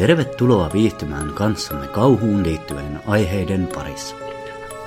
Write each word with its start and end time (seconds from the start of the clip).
Tervetuloa 0.00 0.70
viihtymään 0.72 1.30
kanssamme 1.34 1.86
kauhuun 1.88 2.42
liittyvien 2.42 3.00
aiheiden 3.06 3.68
parissa. 3.74 4.16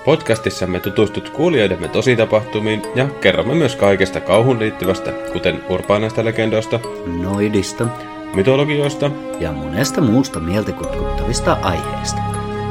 Podcastissamme 0.05 0.79
tutustut 0.79 1.29
kuulijoidemme 1.29 1.87
tositapahtumiin 1.87 2.81
ja 2.95 3.07
kerromme 3.07 3.55
myös 3.55 3.75
kaikesta 3.75 4.21
kauhun 4.21 4.59
liittyvästä, 4.59 5.11
kuten 5.33 5.63
urbaanaista 5.69 6.25
legendoista, 6.25 6.79
Noidista 7.05 7.87
mytologioista, 8.35 9.11
ja 9.39 9.51
monesta 9.51 10.01
muusta 10.01 10.39
mieltä 10.39 10.71
kutkuttavista 10.71 11.53
aiheista. 11.53 12.21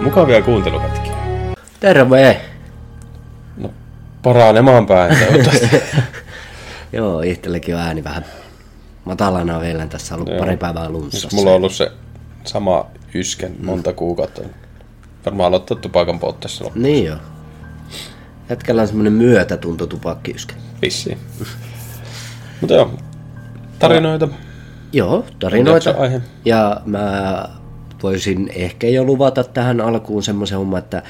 mukavia 0.01 0.43
kuunteluhetkiä. 0.43 1.13
Terve! 1.81 2.41
No, 3.57 3.71
paranemaan 4.23 4.87
päin. 4.87 5.17
Joo, 6.93 7.21
itsellekin 7.21 7.75
on 7.75 7.81
ääni 7.81 8.05
vähän 8.05 8.25
matalana 9.05 9.61
vielä. 9.61 9.87
Tässä 9.87 10.15
on 10.15 10.21
ollut 10.21 10.33
Joo. 10.33 10.39
pari 10.39 10.57
päivää 10.57 10.89
lunssassa. 10.89 11.29
Siis 11.29 11.35
mulla 11.35 11.51
on 11.51 11.57
ollut 11.57 11.73
se 11.73 11.93
sama 12.45 12.87
ysken 13.15 13.57
monta 13.63 13.93
kuukautta. 13.93 14.43
Varmaan 15.25 15.49
aloittaa 15.49 15.77
tupakan 15.77 16.19
polttaessa 16.19 16.65
loppuun. 16.65 16.83
Niin 16.83 17.05
joo. 17.05 17.17
Jätkällä 18.51 18.83
on 18.83 18.89
semmonen 18.89 19.13
myötätunto 19.13 19.87
tupakkiyskä. 19.87 20.55
Vissiin. 20.83 21.19
Mutta 22.61 22.75
joo, 22.75 22.91
tarinoita. 23.79 24.29
Joo, 24.93 25.25
tarinoita. 25.39 25.95
Aihe. 25.99 26.21
Ja 26.45 26.81
mä 26.85 27.45
voisin 28.03 28.51
ehkä 28.55 28.89
jo 28.89 29.05
luvata 29.05 29.45
tähän 29.45 29.81
alkuun 29.81 30.23
semmoisen 30.23 30.59
homman, 30.59 30.79
että 30.79 31.03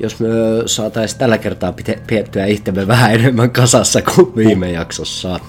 jos 0.00 0.20
me 0.20 0.28
saataisiin 0.66 1.18
tällä 1.18 1.38
kertaa 1.38 1.70
pite- 1.70 2.00
pidettyä 2.06 2.46
itsemme 2.46 2.86
vähän 2.86 3.14
enemmän 3.14 3.50
kasassa 3.50 4.02
kuin 4.02 4.36
viime 4.36 4.70
jaksossa. 4.72 5.40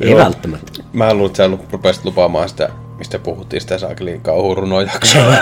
Ei 0.00 0.10
Joo. 0.10 0.18
välttämättä. 0.18 0.82
Mä 0.92 1.14
luulen, 1.14 1.26
että 1.26 1.36
sä 1.36 1.58
rupesit 1.72 2.04
lupaamaan 2.04 2.48
sitä, 2.48 2.70
mistä 3.02 3.18
puhuttiin 3.18 3.60
sitä 3.60 3.78
saakeliin 3.78 4.20
kauhurunojaksoa. 4.20 5.34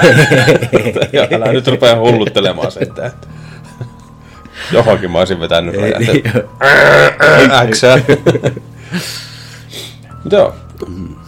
ja 1.13 1.29
älä 1.37 1.53
nyt 1.53 1.67
rupea 1.67 1.97
hulluttelemaan 1.97 2.73
sitä. 2.73 3.07
Että... 3.07 3.27
Johonkin 4.73 5.11
mä 5.11 5.19
olisin 5.19 5.41
vetänyt 5.41 5.77
rajat. 5.77 6.03
Äksä. 7.53 8.01
Mutta 10.23 10.37
joo, 10.37 10.55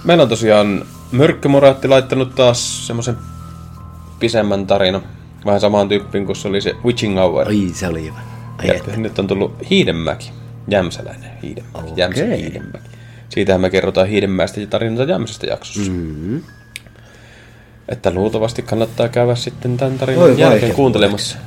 meillä 0.05 0.23
on 0.23 0.29
tosiaan 0.29 0.85
Mörkkömoraatti 1.13 1.89
laittanut 1.89 2.35
taas 2.35 2.87
semmoisen 2.87 3.17
pisemmän 4.21 4.67
tarinan. 4.67 5.03
Vähän 5.47 5.61
samaan 5.61 5.89
tyyppiin 5.89 6.27
kuin 6.27 6.37
se 6.37 6.49
oli 6.49 6.61
se 6.61 6.75
Witching 6.85 7.19
Hour. 7.19 7.49
Ai 7.49 7.69
se 7.75 7.89
oli 7.89 8.05
hyvä. 8.05 8.19
Ai 8.59 8.67
Ja 8.69 8.75
että. 8.75 8.97
nyt 8.97 9.19
on 9.19 9.27
tullut 9.27 9.55
Hiidenmäki. 9.71 10.31
Jämsäläinen 10.69 11.31
Hiidenmäki. 11.43 11.79
Okei. 11.79 11.93
Jämsän 11.97 12.33
Hiidenmäki. 12.33 12.92
Siitähän 13.35 13.61
me 13.61 13.71
kerrotaan 13.71 14.09
Hiidenmäestä 14.09 14.61
ja 14.61 14.67
tarinata 14.67 15.05
Jämsästä 15.11 15.47
jaksossa. 15.47 15.93
Mm-hmm. 15.93 16.43
Että 17.89 18.11
luultavasti 18.11 18.63
kannattaa 18.63 19.09
käydä 19.09 19.35
sitten 19.35 19.77
tämän 19.77 19.99
tarinan 19.99 20.25
Oi, 20.25 20.41
jälkeen 20.41 20.75
kuuntelemassa. 20.75 21.39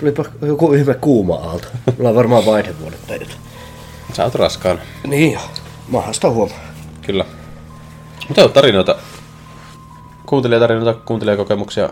Tulipa 0.00 0.24
joku 0.42 0.72
ihme 0.72 0.94
kuuma 0.94 1.34
aalto. 1.34 1.68
Mulla 1.96 2.08
on 2.08 2.14
varmaan 2.14 2.46
vaihdevuodet 2.46 3.06
tai 3.06 3.16
jotain. 3.16 3.38
Sä 4.12 4.24
oot 4.24 4.34
raskaana. 4.34 4.80
Niin 5.06 5.32
joo. 5.32 5.42
Mahasta 5.88 6.30
huomaa. 6.30 6.58
Kyllä. 7.06 7.24
Mutta 8.28 8.40
joo, 8.40 8.48
tarinoita. 8.48 8.96
Kuuntelijatarinoita, 10.26 10.94
kuuntelijakokemuksia. 10.94 11.90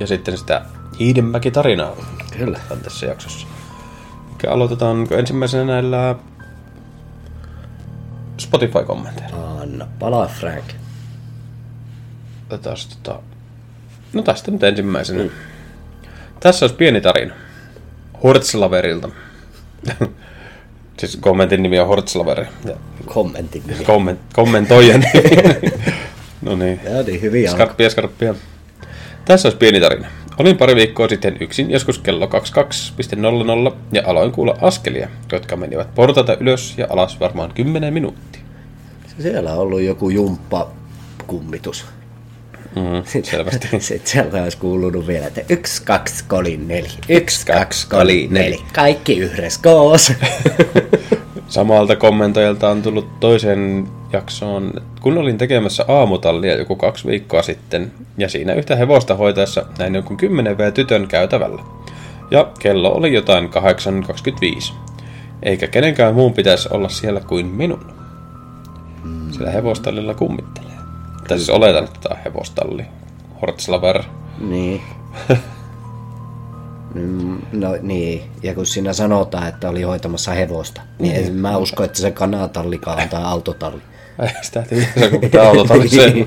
Ja 0.00 0.06
sitten 0.06 0.38
sitä 0.38 0.62
Hiidenmäki-tarinaa 0.98 1.96
Kyllä. 2.38 2.60
on 2.70 2.80
tässä 2.80 3.06
jaksossa. 3.06 3.46
Mikä 4.32 4.50
aloitetaanko 4.50 5.14
ensimmäisenä 5.14 5.64
näillä 5.64 6.14
Spotify-kommenteilla? 8.38 9.60
Anna 9.60 9.86
palaa 9.98 10.26
Frank. 10.26 10.64
Otetaan 12.50 12.76
tota... 13.02 13.20
No 14.12 14.22
tästä 14.22 14.50
nyt 14.50 14.62
ensimmäisenä. 14.62 15.24
Tässä 16.40 16.64
olisi 16.64 16.76
pieni 16.76 17.00
tarina. 17.00 17.34
Hortslaverilta. 18.22 19.08
siis 20.98 21.16
kommentin 21.16 21.62
nimi 21.62 21.78
on 21.78 21.86
Hortslaveri. 21.86 22.46
Ja 22.64 22.76
Kommentin. 23.06 23.62
komment, 23.86 24.20
kommentoijan 24.32 25.00
nimi. 25.00 25.42
no 26.42 26.56
niin. 26.56 26.80
Joo, 26.84 27.02
niin 27.02 27.22
hyviä. 27.22 27.50
Skarppia, 27.50 27.90
skarppia. 27.90 28.34
Tässä 29.24 29.48
olisi 29.48 29.58
pieni 29.58 29.80
tarina. 29.80 30.08
Olin 30.38 30.56
pari 30.56 30.74
viikkoa 30.74 31.08
sitten 31.08 31.36
yksin, 31.40 31.70
joskus 31.70 31.98
kello 31.98 32.26
22.00, 32.26 33.76
ja 33.92 34.02
aloin 34.06 34.32
kuulla 34.32 34.56
askelia, 34.60 35.08
jotka 35.32 35.56
menivät 35.56 35.94
portaita 35.94 36.36
ylös 36.40 36.74
ja 36.78 36.86
alas 36.90 37.20
varmaan 37.20 37.52
10 37.54 37.94
minuuttia. 37.94 38.42
Siellä 39.18 39.52
on 39.52 39.58
ollut 39.58 39.80
joku 39.80 40.10
jumppa 40.10 40.70
kummitus. 41.26 41.84
Mm, 42.76 43.22
selvästi. 43.30 43.68
Sitten 43.80 44.08
sieltä 44.08 44.42
olisi 44.42 44.58
kuulunut 44.58 45.06
vielä, 45.06 45.26
että 45.26 45.40
yksi, 45.48 45.82
kaksi, 45.82 46.24
kolin, 46.28 46.68
neli. 46.68 46.88
Yksi, 47.08 47.46
kaksi, 47.46 47.88
kolin, 47.88 48.34
neli. 48.34 48.58
Kaikki 48.72 49.18
yhdessä 49.18 49.60
koos. 49.62 50.12
Samalta 51.48 51.96
kommentoijalta 51.96 52.68
on 52.68 52.82
tullut 52.82 53.20
toisen 53.20 53.88
jaksoon, 54.14 54.72
kun 55.00 55.18
olin 55.18 55.38
tekemässä 55.38 55.84
aamutallia 55.88 56.56
joku 56.58 56.76
kaksi 56.76 57.08
viikkoa 57.08 57.42
sitten, 57.42 57.92
ja 58.18 58.28
siinä 58.28 58.52
yhtä 58.52 58.76
hevosta 58.76 59.14
hoitaessa 59.14 59.66
näin 59.78 59.94
jonkun 59.94 60.16
10 60.16 60.58
v 60.58 60.72
tytön 60.72 61.08
käytävällä. 61.08 61.62
Ja 62.30 62.48
kello 62.58 62.88
oli 62.94 63.14
jotain 63.14 63.50
8.25. 64.68 64.72
Eikä 65.42 65.66
kenenkään 65.66 66.14
muun 66.14 66.32
pitäisi 66.34 66.68
olla 66.72 66.88
siellä 66.88 67.20
kuin 67.20 67.46
minun. 67.46 67.92
Sillä 69.30 69.50
hevostallilla 69.50 70.14
kummittelee. 70.14 70.70
Tai 71.28 71.38
siis 71.38 71.50
oletan, 71.50 71.84
että 71.84 72.00
tämä 72.02 72.14
on 72.18 72.24
hevostalli. 72.24 72.84
Hortslaver. 73.42 74.02
niin. 74.40 74.82
Mm, 76.94 77.38
No 77.52 77.68
niin, 77.82 78.22
ja 78.42 78.54
kun 78.54 78.66
siinä 78.66 78.92
sanotaan, 78.92 79.48
että 79.48 79.68
oli 79.68 79.82
hoitamassa 79.82 80.32
hevosta, 80.32 80.80
niin 80.98 81.16
en 81.16 81.32
mä 81.32 81.56
usko, 81.56 81.84
että 81.84 81.98
se 81.98 82.10
kanatallikaan 82.10 83.02
on 83.02 83.08
tai 83.08 83.22
autotalli. 83.24 83.82
Ei 84.22 84.28
sitä 84.42 84.62
tiedä, 84.62 85.10
kun 85.20 85.30
tämä 85.30 85.44
autotalli 85.44 85.88
sen. 85.98 86.24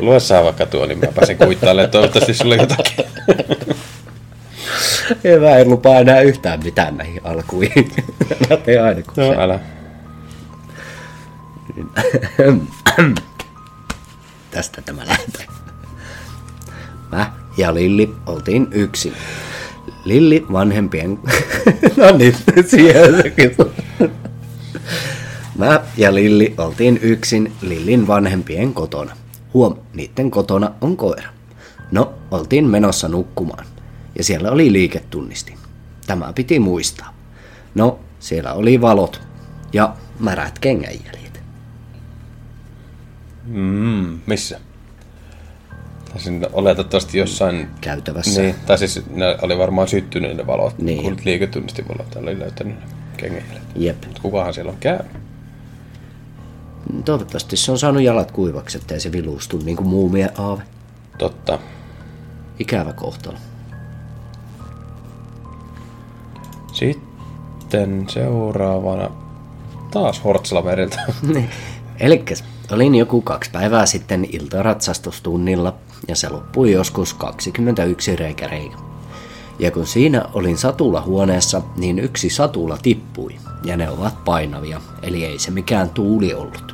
Lue 0.00 0.20
sä 0.20 0.44
vaikka 0.44 0.66
tuo, 0.66 0.86
niin 0.86 0.98
mä 0.98 1.06
pääsen 1.14 1.36
kuittailemaan. 1.38 1.90
Toivottavasti 1.90 2.34
sulle 2.34 2.56
jotakin. 2.56 3.04
Ja 5.24 5.40
mä 5.50 5.56
en 5.56 5.70
lupaa 5.70 5.98
enää 5.98 6.20
yhtään 6.20 6.64
mitään 6.64 6.96
näihin 6.96 7.20
alkuihin. 7.24 7.90
Mä 8.50 8.56
teen 8.56 8.84
aina 8.84 9.02
kun 9.02 9.14
No, 9.16 9.32
se. 9.32 9.36
älä. 9.40 9.58
Tästä 14.50 14.82
tämä 14.82 15.02
lähtee. 15.06 15.46
Mä 17.12 17.32
ja 17.56 17.74
Lilli 17.74 18.14
oltiin 18.26 18.68
yksin. 18.70 19.12
Lilli 20.04 20.46
vanhempien... 20.52 21.18
no 21.96 22.16
niin, 22.16 22.36
siihen 22.66 23.22
sekin. 23.22 23.56
Mä 25.58 25.80
ja 25.96 26.14
Lilli 26.14 26.54
oltiin 26.58 26.98
yksin 27.02 27.52
Lillin 27.62 28.06
vanhempien 28.06 28.74
kotona. 28.74 29.16
Huom, 29.54 29.76
niiden 29.94 30.30
kotona 30.30 30.70
on 30.80 30.96
koira. 30.96 31.28
No, 31.90 32.14
oltiin 32.30 32.64
menossa 32.64 33.08
nukkumaan. 33.08 33.66
Ja 34.18 34.24
siellä 34.24 34.50
oli 34.50 34.72
liiketunnistin. 34.72 35.58
Tämä 36.06 36.32
piti 36.32 36.58
muistaa. 36.58 37.14
No, 37.74 37.98
siellä 38.20 38.52
oli 38.52 38.80
valot 38.80 39.20
ja 39.72 39.94
märät 40.20 40.58
kengänjäljet. 40.58 41.40
Mm, 43.46 44.20
missä? 44.26 44.60
Tai 46.12 46.20
siinä 46.20 46.46
oletettavasti 46.52 47.18
jossain... 47.18 47.68
Käytävässä. 47.80 48.40
Niin, 48.42 48.54
tai 48.66 48.78
siis 48.78 49.02
ne 49.10 49.38
oli 49.42 49.58
varmaan 49.58 49.88
syttyneet 49.88 50.36
ne 50.36 50.46
valot. 50.46 50.78
Niin. 50.78 51.02
Kun 51.02 51.16
liiketunnistivalot 51.24 52.16
oli 52.16 52.38
löytänyt 52.38 52.76
kengänjäljet. 53.16 53.62
Jep. 53.76 54.04
Mutta 54.06 54.22
kukahan 54.22 54.54
siellä 54.54 54.72
on 54.72 54.78
käynyt? 54.80 55.12
Toivottavasti 57.04 57.56
se 57.56 57.72
on 57.72 57.78
saanut 57.78 58.02
jalat 58.02 58.30
kuivaksi, 58.30 58.78
ettei 58.78 59.00
se 59.00 59.12
vilustu 59.12 59.58
niin 59.58 59.76
kuin 59.76 59.88
muumien 59.88 60.30
aave. 60.38 60.62
Totta. 61.18 61.58
Ikävä 62.58 62.92
kohtalo. 62.92 63.36
Sitten 66.72 68.06
seuraavana 68.08 69.10
taas 69.90 70.24
Hortslaverilta. 70.24 71.00
Elikkäs, 72.00 72.44
olin 72.72 72.94
joku 72.94 73.22
kaksi 73.22 73.50
päivää 73.50 73.86
sitten 73.86 74.26
iltaratsastustunnilla 74.32 75.74
ja 76.08 76.16
se 76.16 76.28
loppui 76.28 76.72
joskus 76.72 77.14
21 77.14 78.16
reikä 78.16 78.46
reikä. 78.46 78.76
Ja 79.58 79.70
kun 79.70 79.86
siinä 79.86 80.24
olin 80.32 80.58
satula 80.58 81.00
huoneessa, 81.00 81.62
niin 81.76 81.98
yksi 81.98 82.30
satula 82.30 82.78
tippui 82.82 83.36
ja 83.64 83.76
ne 83.76 83.90
ovat 83.90 84.24
painavia, 84.24 84.80
eli 85.02 85.24
ei 85.24 85.38
se 85.38 85.50
mikään 85.50 85.90
tuuli 85.90 86.34
ollut. 86.34 86.73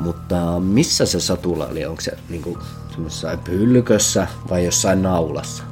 Mutta 0.00 0.60
missä 0.60 1.06
se 1.06 1.20
satula 1.20 1.66
oli? 1.66 1.86
Onko 1.86 2.00
se 2.00 2.12
niinku 2.28 2.58
semmoisessa 2.90 3.38
pyllykössä 3.44 4.26
vai 4.50 4.64
jossain 4.64 5.02
naulassa? 5.02 5.62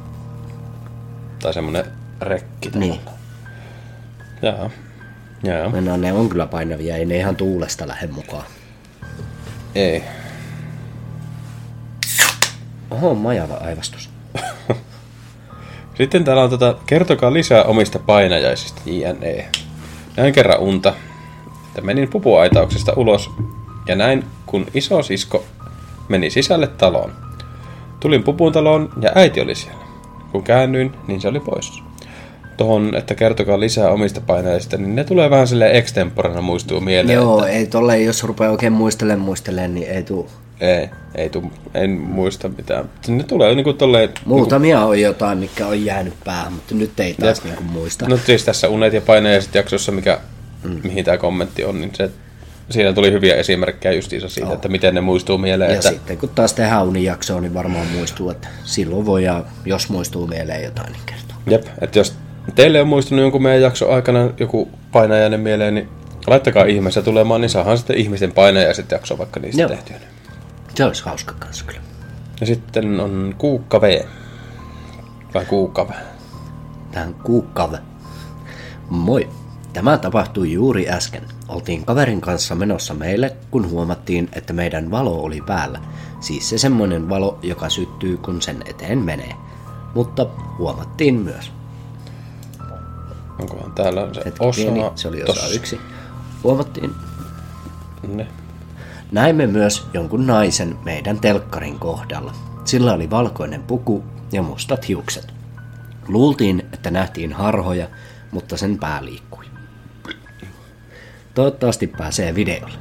tai 1.46 1.54
semmonen 1.54 1.84
rekki. 2.20 2.70
Niin. 2.74 3.00
Jaa. 4.42 4.70
Jaa. 5.42 5.80
No 5.80 5.96
ne 5.96 6.12
on 6.12 6.28
kyllä 6.28 6.46
painavia, 6.46 6.96
ei 6.96 7.06
ne 7.06 7.16
ihan 7.16 7.36
tuulesta 7.36 7.88
lähde 7.88 8.06
mukaan. 8.06 8.44
Ei. 9.74 10.02
Oho, 12.90 13.14
majava 13.14 13.54
aivastus. 13.54 14.10
Sitten 15.98 16.24
täällä 16.24 16.42
on 16.42 16.50
tota, 16.50 16.74
kertokaa 16.86 17.32
lisää 17.32 17.64
omista 17.64 17.98
painajaisista, 17.98 18.82
JNE. 18.86 19.48
Näin 20.16 20.32
kerran 20.32 20.60
unta, 20.60 20.94
että 21.68 21.80
menin 21.80 22.10
pupuaitauksesta 22.10 22.92
ulos 22.96 23.30
ja 23.88 23.96
näin, 23.96 24.24
kun 24.46 24.66
iso 24.74 25.02
sisko 25.02 25.44
meni 26.08 26.30
sisälle 26.30 26.66
taloon. 26.66 27.12
Tulin 28.00 28.22
pupun 28.22 28.52
taloon 28.52 28.90
ja 29.00 29.12
äiti 29.14 29.40
oli 29.40 29.54
siellä. 29.54 29.84
Kun 30.32 30.42
käännyin, 30.42 30.92
niin 31.06 31.20
se 31.20 31.28
oli 31.28 31.40
pois. 31.40 31.82
Tuohon, 32.56 32.94
että 32.94 33.14
kertokaa 33.14 33.60
lisää 33.60 33.90
omista 33.90 34.20
painajaisista, 34.20 34.76
niin 34.76 34.94
ne 34.96 35.04
tulee 35.04 35.30
vähän 35.30 35.48
sille 35.48 35.70
extemporana 35.70 36.40
muistuu 36.40 36.80
mieleen. 36.80 37.14
Joo, 37.14 37.38
että 37.38 37.52
ei 37.52 37.66
tolle, 37.66 37.98
jos 37.98 38.24
rupeaa 38.24 38.50
oikein 38.50 38.72
muistelemaan 38.72 39.24
muistelemaan, 39.24 39.74
niin 39.74 39.88
ei 39.88 40.02
tuu. 40.02 40.30
ei, 40.60 40.88
ei 41.14 41.30
tuu, 41.30 41.52
en 41.74 41.90
muista 41.90 42.48
mitään. 42.48 42.90
Ne 43.08 43.22
tulee 43.22 43.54
niinku 43.54 43.72
tolleen... 43.72 44.08
Muutamia 44.24 44.80
on 44.80 45.00
jotain, 45.00 45.38
mikä 45.38 45.66
on 45.66 45.84
jäänyt 45.84 46.14
päähän, 46.24 46.52
mutta 46.52 46.74
nyt 46.74 47.00
ei 47.00 47.14
taas 47.14 47.38
Jep. 47.38 47.44
niinku 47.44 47.62
muista. 47.62 48.08
No 48.08 48.16
siis 48.16 48.44
tässä 48.44 48.68
Unet 48.68 48.92
ja 48.92 49.00
painajaiset 49.00 49.54
jaksossa, 49.54 49.92
mikä, 49.92 50.20
mm. 50.64 50.80
mihin 50.84 51.04
tämä 51.04 51.16
kommentti 51.16 51.64
on, 51.64 51.80
niin 51.80 51.92
se, 51.94 52.10
siinä 52.70 52.92
tuli 52.92 53.12
hyviä 53.12 53.34
esimerkkejä 53.34 53.92
justiinsa 53.92 54.28
siitä, 54.28 54.46
Joo. 54.46 54.54
että 54.54 54.68
miten 54.68 54.94
ne 54.94 55.00
muistuu 55.00 55.38
mieleen. 55.38 55.70
ja 55.70 55.76
että, 55.76 55.88
sitten 55.88 56.18
kun 56.18 56.28
taas 56.28 56.52
tehdään 56.52 56.84
unijaksoa, 56.84 57.40
niin 57.40 57.54
varmaan 57.54 57.86
muistuu, 57.86 58.30
että 58.30 58.48
silloin 58.64 59.06
voi, 59.06 59.24
ja 59.24 59.44
jos 59.64 59.88
muistuu 59.88 60.26
mieleen 60.26 60.64
jotain, 60.64 60.92
niin 60.92 61.02
kertoo. 61.06 61.36
Jep, 61.46 61.66
että 61.80 61.98
jos 61.98 62.14
teille 62.54 62.80
on 62.80 62.88
muistunut 62.88 63.22
jonkun 63.22 63.42
meidän 63.42 63.62
jakson 63.62 63.94
aikana 63.94 64.30
joku 64.38 64.68
painajainen 64.92 65.40
mieleen, 65.40 65.74
niin 65.74 65.88
laittakaa 66.26 66.64
ihmeessä 66.64 67.02
tulemaan, 67.02 67.40
niin 67.40 67.50
saadaan 67.50 67.78
sitten 67.78 67.96
ihmisten 67.96 68.32
painajaiset 68.32 68.90
jakso 68.90 69.18
vaikka 69.18 69.40
niistä 69.40 69.62
Joo. 69.62 69.68
tehtyä. 69.68 69.96
Se 70.74 70.84
olisi 70.84 71.04
hauska 71.04 71.34
kanssa 71.38 71.64
kyllä. 71.64 71.80
Ja 72.40 72.46
sitten 72.46 73.00
on 73.00 73.34
Kuukka 73.38 73.80
V. 73.80 74.04
Vai 75.34 75.44
Kuukka 75.44 75.88
V. 75.88 75.90
Tähän 76.92 77.14
kuukkave. 77.14 77.78
Moi. 78.90 79.28
Tämä 79.72 79.98
tapahtui 79.98 80.52
juuri 80.52 80.88
äsken. 80.88 81.22
Oltiin 81.48 81.84
kaverin 81.84 82.20
kanssa 82.20 82.54
menossa 82.54 82.94
meille, 82.94 83.36
kun 83.50 83.70
huomattiin, 83.70 84.28
että 84.32 84.52
meidän 84.52 84.90
valo 84.90 85.22
oli 85.22 85.40
päällä. 85.46 85.80
Siis 86.20 86.48
se 86.48 86.58
semmoinen 86.58 87.08
valo, 87.08 87.38
joka 87.42 87.68
syttyy, 87.68 88.16
kun 88.16 88.42
sen 88.42 88.62
eteen 88.66 88.98
menee. 88.98 89.32
Mutta 89.94 90.26
huomattiin 90.58 91.14
myös. 91.14 91.52
Onkohan 93.40 93.72
täällä 93.72 94.02
on 94.02 94.14
se 94.14 94.22
Hetki 94.24 94.44
osa? 94.46 94.60
pieni, 94.62 94.80
se 94.94 95.08
oli 95.08 95.22
osa 95.22 95.32
tossa. 95.32 95.54
yksi. 95.54 95.80
Huomattiin. 96.44 96.94
Ne. 98.08 98.26
Näimme 99.12 99.46
myös 99.46 99.86
jonkun 99.94 100.26
naisen 100.26 100.78
meidän 100.84 101.20
telkkarin 101.20 101.78
kohdalla. 101.78 102.32
Sillä 102.64 102.92
oli 102.92 103.10
valkoinen 103.10 103.62
puku 103.62 104.04
ja 104.32 104.42
mustat 104.42 104.88
hiukset. 104.88 105.34
Luultiin, 106.08 106.66
että 106.72 106.90
nähtiin 106.90 107.32
harhoja, 107.32 107.88
mutta 108.32 108.56
sen 108.56 108.78
pää 108.78 109.04
liikkui. 109.04 109.44
Toivottavasti 111.36 111.86
pääsee 111.86 112.34
videolle. 112.34 112.74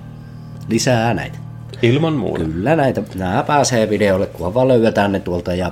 Lisää 0.69 1.13
näitä. 1.13 1.37
Ilman 1.81 2.13
muuta. 2.13 2.43
Kyllä 2.43 2.75
näitä. 2.75 3.03
Nämä 3.15 3.43
pääsee 3.43 3.89
videolle, 3.89 4.25
kunhan 4.25 4.53
vaan 4.53 4.67
löydetään 4.67 5.11
ne 5.11 5.19
tuolta. 5.19 5.53
Ja 5.53 5.71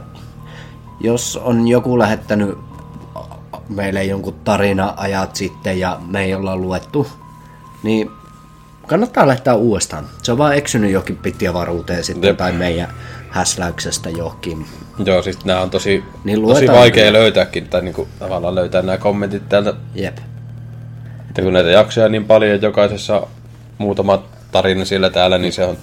jos 1.01 1.37
on 1.43 1.67
joku 1.67 1.99
lähettänyt 1.99 2.57
meille 3.69 4.03
jonkun 4.03 4.33
tarina 4.43 4.93
ajat 4.97 5.35
sitten 5.35 5.79
ja 5.79 5.99
me 6.07 6.23
ei 6.23 6.33
olla 6.35 6.57
luettu, 6.57 7.07
niin 7.83 8.09
kannattaa 8.87 9.27
lähettää 9.27 9.55
uudestaan. 9.55 10.05
Se 10.23 10.31
on 10.31 10.37
vaan 10.37 10.55
eksynyt 10.57 10.91
johonkin 10.91 11.17
pittiavaruuteen 11.17 12.03
sitten 12.03 12.27
Jep. 12.27 12.37
tai 12.37 12.51
meidän 12.51 12.89
häsläyksestä 13.29 14.09
johonkin. 14.09 14.65
Joo, 15.05 15.21
siis 15.21 15.45
nämä 15.45 15.61
on 15.61 15.69
tosi, 15.69 16.03
Niin 16.23 16.47
tosi 16.47 16.67
vaikea 16.67 17.05
kyllä. 17.05 17.19
löytääkin, 17.19 17.67
tai 17.67 17.81
niinku 17.81 18.07
tavallaan 18.19 18.55
löytää 18.55 18.81
nämä 18.81 18.97
kommentit 18.97 19.49
täältä. 19.49 19.73
Jep. 19.95 20.17
Että 21.33 21.41
kun 21.41 21.53
näitä 21.53 21.69
jaksoja 21.69 22.09
niin 22.09 22.25
paljon, 22.25 22.51
ja 22.51 22.57
jokaisessa 22.61 23.27
muutama 23.77 24.23
tarina 24.51 24.85
siellä 24.85 25.09
täällä, 25.09 25.37
niin 25.37 25.53
se 25.53 25.65
on 25.65 25.77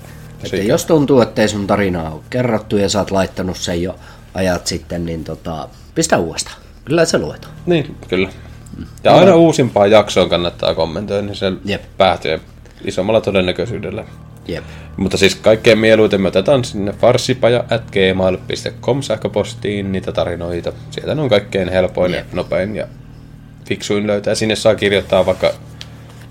Että 0.44 0.56
jos 0.56 0.86
tuntuu, 0.86 1.20
ettei 1.20 1.48
sun 1.48 1.66
tarinaa 1.66 2.10
ole 2.10 2.20
kerrottu 2.30 2.76
ja 2.76 2.88
sä 2.88 2.98
oot 2.98 3.10
laittanut 3.10 3.56
sen 3.56 3.82
jo 3.82 3.96
ajat 4.34 4.66
sitten, 4.66 5.06
niin 5.06 5.24
tota, 5.24 5.68
pistä 5.94 6.18
uudestaan. 6.18 6.56
Kyllä 6.84 7.04
se 7.04 7.18
luetaan. 7.18 7.54
Niin, 7.66 7.96
kyllä. 8.08 8.28
Ja 9.04 9.14
aina 9.14 9.36
uusimpaan 9.36 9.90
jaksoon 9.90 10.28
kannattaa 10.28 10.74
kommentoida, 10.74 11.22
niin 11.22 11.36
se 11.36 11.52
Jep. 11.64 11.82
päätyy 11.98 12.40
isommalla 12.84 13.20
todennäköisyydellä. 13.20 14.04
Jep. 14.48 14.64
Mutta 14.96 15.16
siis 15.16 15.34
kaikkein 15.34 15.78
mieluiten 15.78 16.20
me 16.20 16.28
otetaan 16.28 16.64
sinne 16.64 16.92
farsipaja 16.92 17.64
at 17.70 17.82
gmail.com 17.90 19.02
sähköpostiin 19.02 19.92
niitä 19.92 20.12
tarinoita. 20.12 20.72
Sieltä 20.90 21.14
ne 21.14 21.22
on 21.22 21.28
kaikkein 21.28 21.68
helpoin 21.68 22.12
Jep. 22.12 22.26
ja 22.30 22.36
nopein 22.36 22.76
ja 22.76 22.86
fiksuin 23.70 24.06
löytää. 24.06 24.34
Sinne 24.34 24.56
saa 24.56 24.74
kirjoittaa 24.74 25.26
vaikka 25.26 25.52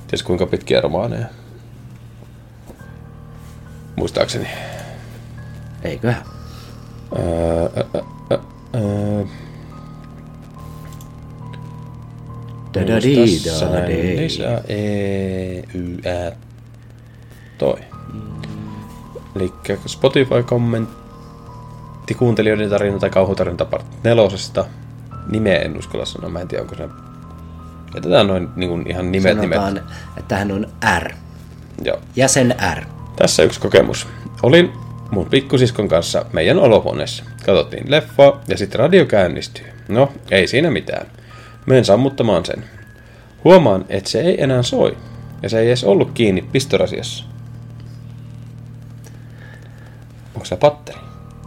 ties 0.08 0.24
kuinka 0.24 0.46
pitkiä 0.46 0.82
romaaneja. 0.82 1.26
Muistaakseni. 3.96 4.48
Eiköhän. 5.84 6.24
Öö, 7.20 7.70
ö, 7.78 7.86
ö, 7.96 8.04
ö, 8.32 8.40
ö. 8.76 9.26
Olis 12.96 13.44
tässä 13.44 13.66
näin 13.66 13.76
Da-da-di-da-di. 13.84 14.18
Lisää 14.18 14.62
E, 14.68 14.78
Y, 15.74 15.98
Ä, 16.06 16.32
toi. 17.58 17.80
Eli 19.36 19.54
Spotify-kommentti 19.86 22.14
kuuntelijoiden 22.18 22.70
tarina 22.70 23.00
tai 23.00 23.10
kauhutarina 23.10 23.66
part 23.66 23.86
nelosesta. 24.04 24.66
Nimeä 25.32 25.60
en 25.60 25.78
uskalla 25.78 26.06
sanoa, 26.06 26.30
mä 26.30 26.40
en 26.40 26.48
tiedä 26.48 26.62
onko 26.62 26.76
se... 26.76 26.90
Jätetään 27.96 28.28
noin 28.28 28.50
niin 28.56 28.70
kuin 28.70 28.90
ihan 28.90 29.12
nimet 29.12 29.38
Sanotaan, 29.38 29.74
nimet. 29.74 29.90
että 30.18 30.38
hän 30.38 30.52
on 30.52 30.68
R. 31.00 31.12
Joo. 31.84 32.00
Jäsen 32.16 32.56
R. 32.76 32.86
Tässä 33.16 33.44
yksi 33.44 33.60
kokemus. 33.60 34.08
Olin 34.44 34.72
mun 35.12 35.26
pikkusiskon 35.26 35.88
kanssa 35.88 36.26
meidän 36.34 36.60
olohuoneessa. 36.60 37.24
Katsottiin 37.46 37.92
leffaa 37.92 38.42
ja 38.48 38.58
sitten 38.58 38.80
radio 38.80 39.06
käynnistyy. 39.06 39.66
No, 39.88 40.12
ei 40.32 40.48
siinä 40.48 40.72
mitään. 40.72 41.08
Menen 41.66 41.86
sammuttamaan 41.86 42.46
sen. 42.46 42.64
Huomaan, 43.44 43.86
että 43.90 44.10
se 44.10 44.20
ei 44.20 44.44
enää 44.44 44.64
soi. 44.64 44.98
Ja 45.42 45.50
se 45.50 45.60
ei 45.60 45.68
edes 45.68 45.84
ollut 45.84 46.12
kiinni 46.14 46.42
pistorasiassa. 46.42 47.26
Onko 50.36 50.46
se 50.46 50.56
patteri? 50.56 51.00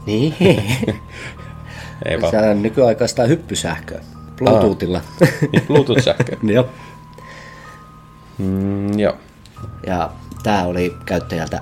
Niin. 0.06 0.34
Ei 2.04 2.20
vaan. 2.20 2.30
Se 2.30 2.38
on 2.38 2.62
nykyaikaista 2.62 3.22
hyppysähköä. 3.22 4.00
Bluetoothilla. 4.44 5.00
Niin, 5.52 5.66
Bluetooth-sähkö. 5.66 6.36
Joo. 6.54 6.68
Mm, 8.38 8.98
joo. 8.98 9.16
Ja 9.86 10.10
tää 10.42 10.66
oli 10.66 10.96
käyttäjältä 11.06 11.60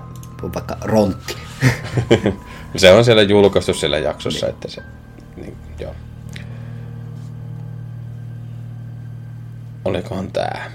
vaikka 0.54 0.76
Rontti. 0.80 1.37
Se 2.76 2.92
on 2.92 3.04
siellä 3.04 3.22
julkaistu 3.22 3.75
siellä 3.75 3.99
jaksossa, 3.99 4.49
että 4.49 4.68
se... 4.68 4.82
Niin, 5.37 5.56
joo. 5.78 5.94
Olikohan 9.84 10.32
tää? 10.32 10.70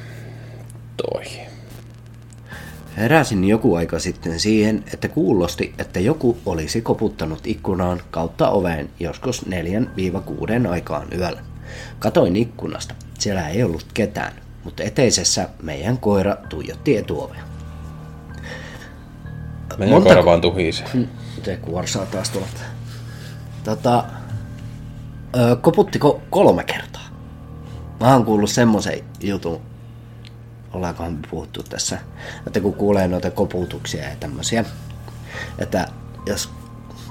Toi. 0.98 1.24
Heräsin 2.98 3.44
joku 3.44 3.76
aika 3.76 4.00
sitten 4.00 4.40
siihen, 4.40 4.84
että 4.94 5.08
kuulosti, 5.08 5.74
että 5.78 6.00
joku 6.00 6.38
olisi 6.46 6.82
koputtanut 6.82 7.48
ikkunaan 7.48 8.02
kautta 8.12 8.50
oveen 8.50 8.90
joskus 9.00 9.46
4-6 9.46 10.68
aikaan 10.70 11.08
yöllä. 11.18 11.42
Katoin 12.00 12.36
ikkunasta. 12.36 12.96
Siellä 13.20 13.48
ei 13.50 13.64
ollut 13.64 13.86
ketään, 13.94 14.34
mutta 14.64 14.84
eteisessä 14.84 15.50
meidän 15.64 15.98
koira 15.98 16.38
tuijotti 16.50 16.98
etuovea. 16.98 17.42
Meidän 19.78 19.98
Montako- 20.02 20.04
koira 20.08 20.26
vaan 20.26 20.42
tuhisee. 20.42 20.88
Se 21.44 21.58
kuorsaa 21.58 22.06
taas 22.06 22.30
tuolla. 22.30 22.48
Tota, 23.64 24.04
ö, 25.38 25.56
koputtiko 25.56 26.22
kolme 26.30 26.64
kertaa? 26.64 27.02
Mä 28.00 28.14
oon 28.14 28.26
kuullut 28.26 28.50
semmoisen 28.50 29.00
jutun, 29.22 29.62
ollaankohan 30.74 31.14
me 31.14 31.20
puhuttu 31.32 31.64
tässä, 31.64 32.00
että 32.48 32.60
kun 32.60 32.74
kuulee 32.74 33.08
noita 33.08 33.32
koputuksia 33.32 34.04
ja 34.04 34.16
tämmösiä, 34.20 34.66
että 35.60 35.88
jos 36.26 36.50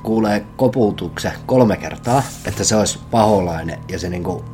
kuulee 0.04 0.46
koputuksen 0.56 1.32
kolme 1.46 1.76
kertaa, 1.76 2.23
että 2.46 2.64
se 2.64 2.76
olisi 2.76 2.99
paholainen 3.11 3.78
ja 3.88 3.99
se 3.99 4.08
niinku 4.08 4.44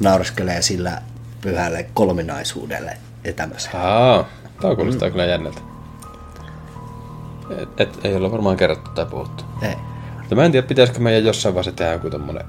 naurskelee 0.00 0.62
sillä 0.62 1.02
pyhälle 1.40 1.86
kolminaisuudelle 1.94 2.96
ja 3.24 3.32
tämmöisen. 3.32 3.76
Aa, 3.76 4.24
tää 4.60 4.76
kuulostaa 4.76 5.10
kyllä 5.10 5.24
jännältä. 5.24 5.60
Et, 7.50 7.80
et, 7.80 8.04
ei 8.04 8.16
olla 8.16 8.32
varmaan 8.32 8.56
kerrottu 8.56 8.90
tai 8.90 9.06
puhuttu. 9.06 9.44
Ei. 9.62 9.74
Mutta 10.18 10.34
mä 10.34 10.44
en 10.44 10.52
tiedä, 10.52 10.66
pitäisikö 10.66 11.00
meidän 11.00 11.24
jossain 11.24 11.54
vaiheessa 11.54 11.76
tehdä 11.76 11.92
joku 11.92 12.10
tommonen, 12.10 12.46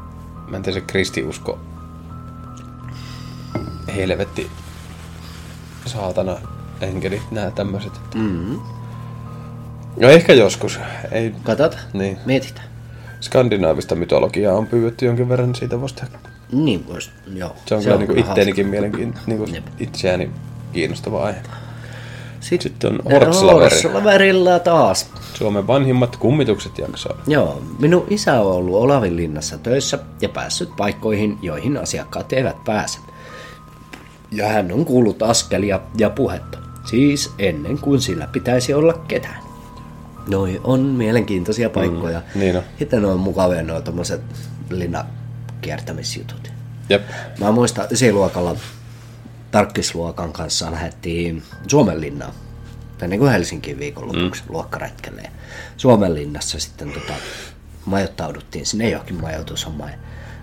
mä 0.48 0.58
en 0.58 0.63
tiedä 0.63 0.79
se 0.79 0.86
kristiusko, 0.86 1.60
helvetti, 3.96 4.51
saatana, 5.86 6.38
enkelit, 6.82 7.32
nää 7.32 7.51
tämmöset. 7.51 7.94
Mm-hmm. 8.15 8.75
No 9.99 10.09
ehkä 10.09 10.33
joskus, 10.33 10.79
ei, 11.11 11.33
Katot, 11.43 11.77
niin. 11.93 12.17
mietitään. 12.25 12.67
skandinaavista 13.21 13.95
mytologiaa 13.95 14.55
on 14.55 14.67
pyydetty 14.67 15.05
jonkin 15.05 15.29
verran, 15.29 15.47
niin 15.47 15.55
siitä 15.55 15.75
tehdä. 15.95 16.19
Niin 16.51 16.87
vois, 16.87 17.11
joo. 17.33 17.55
Se 17.65 17.75
on 17.75 17.83
kyllä 17.83 17.97
niin 17.97 18.07
kuin 18.07 18.17
hauska. 18.17 18.31
itteenikin 18.31 18.67
mielenkiin, 18.67 19.13
niin 19.25 19.37
kuin 19.37 19.63
itseäni 19.79 20.29
kiinnostava 20.73 21.23
aihe. 21.23 21.39
Sitten, 22.39 22.71
Sitten 22.71 22.91
on 22.91 22.99
Horkslaverin. 23.11 23.61
Horkslaverilla 23.83 24.59
taas. 24.59 25.09
Suomen 25.33 25.67
vanhimmat 25.67 26.15
kummitukset 26.15 26.77
jaksoa. 26.77 27.17
Joo, 27.27 27.61
minun 27.79 28.07
isä 28.09 28.41
on 28.41 28.51
ollut 28.51 28.75
Olavinlinnassa 28.75 29.57
töissä 29.57 29.99
ja 30.21 30.29
päässyt 30.29 30.69
paikkoihin, 30.77 31.37
joihin 31.41 31.77
asiakkaat 31.77 32.33
eivät 32.33 32.63
pääse. 32.65 32.99
Ja 34.31 34.47
hän 34.47 34.71
on 34.71 34.85
kuullut 34.85 35.23
askelia 35.23 35.79
ja 35.97 36.09
puhetta. 36.09 36.57
Siis 36.85 37.31
ennen 37.39 37.77
kuin 37.77 38.01
sillä 38.01 38.27
pitäisi 38.27 38.73
olla 38.73 38.93
ketään. 38.93 39.44
Noi 40.27 40.62
on 40.63 40.79
mielenkiintoisia 40.79 41.70
paikkoja. 41.70 42.20
Mm, 42.20 42.39
niin 42.39 42.58
on. 42.58 42.63
Sitten 42.79 43.05
on 43.05 43.20
mukavia 43.20 43.63
nuo 43.63 43.82
tommoset 43.82 44.22
linnakiertämisjutut. 44.70 46.51
Jep. 46.89 47.01
Mä 47.39 47.51
muistan 47.51 47.88
ysiluokalla 47.91 48.55
tarkkisluokan 49.51 50.34
kanssa 50.34 50.72
lähdettiin 50.72 51.44
Suomenlinnaan. 51.67 52.34
Tai 52.98 53.08
niin 53.08 53.20
kuin 53.20 53.32
Helsinkiin 53.32 53.79
viikonlopuksi 53.79 54.44
mm. 54.44 54.53
luokkaretkelle. 54.53 55.22
Ja 55.22 55.29
Suomenlinnassa 55.77 56.60
sitten 56.60 56.91
tota, 56.91 57.13
majoittauduttiin 57.86 58.65
sinne 58.65 58.89
johonkin 58.89 59.22
majoitushommaan. 59.22 59.91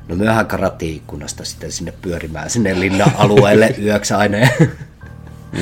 No 0.08 0.16
myöhän 0.16 0.46
karattiin 0.46 0.96
ikkunasta 0.96 1.44
sitten 1.44 1.72
sinne 1.72 1.92
pyörimään 2.02 2.50
sinne 2.50 2.80
linna-alueelle 2.80 3.74
yöksi 3.84 4.14
aina. 4.14 4.38
Ja 4.38 4.48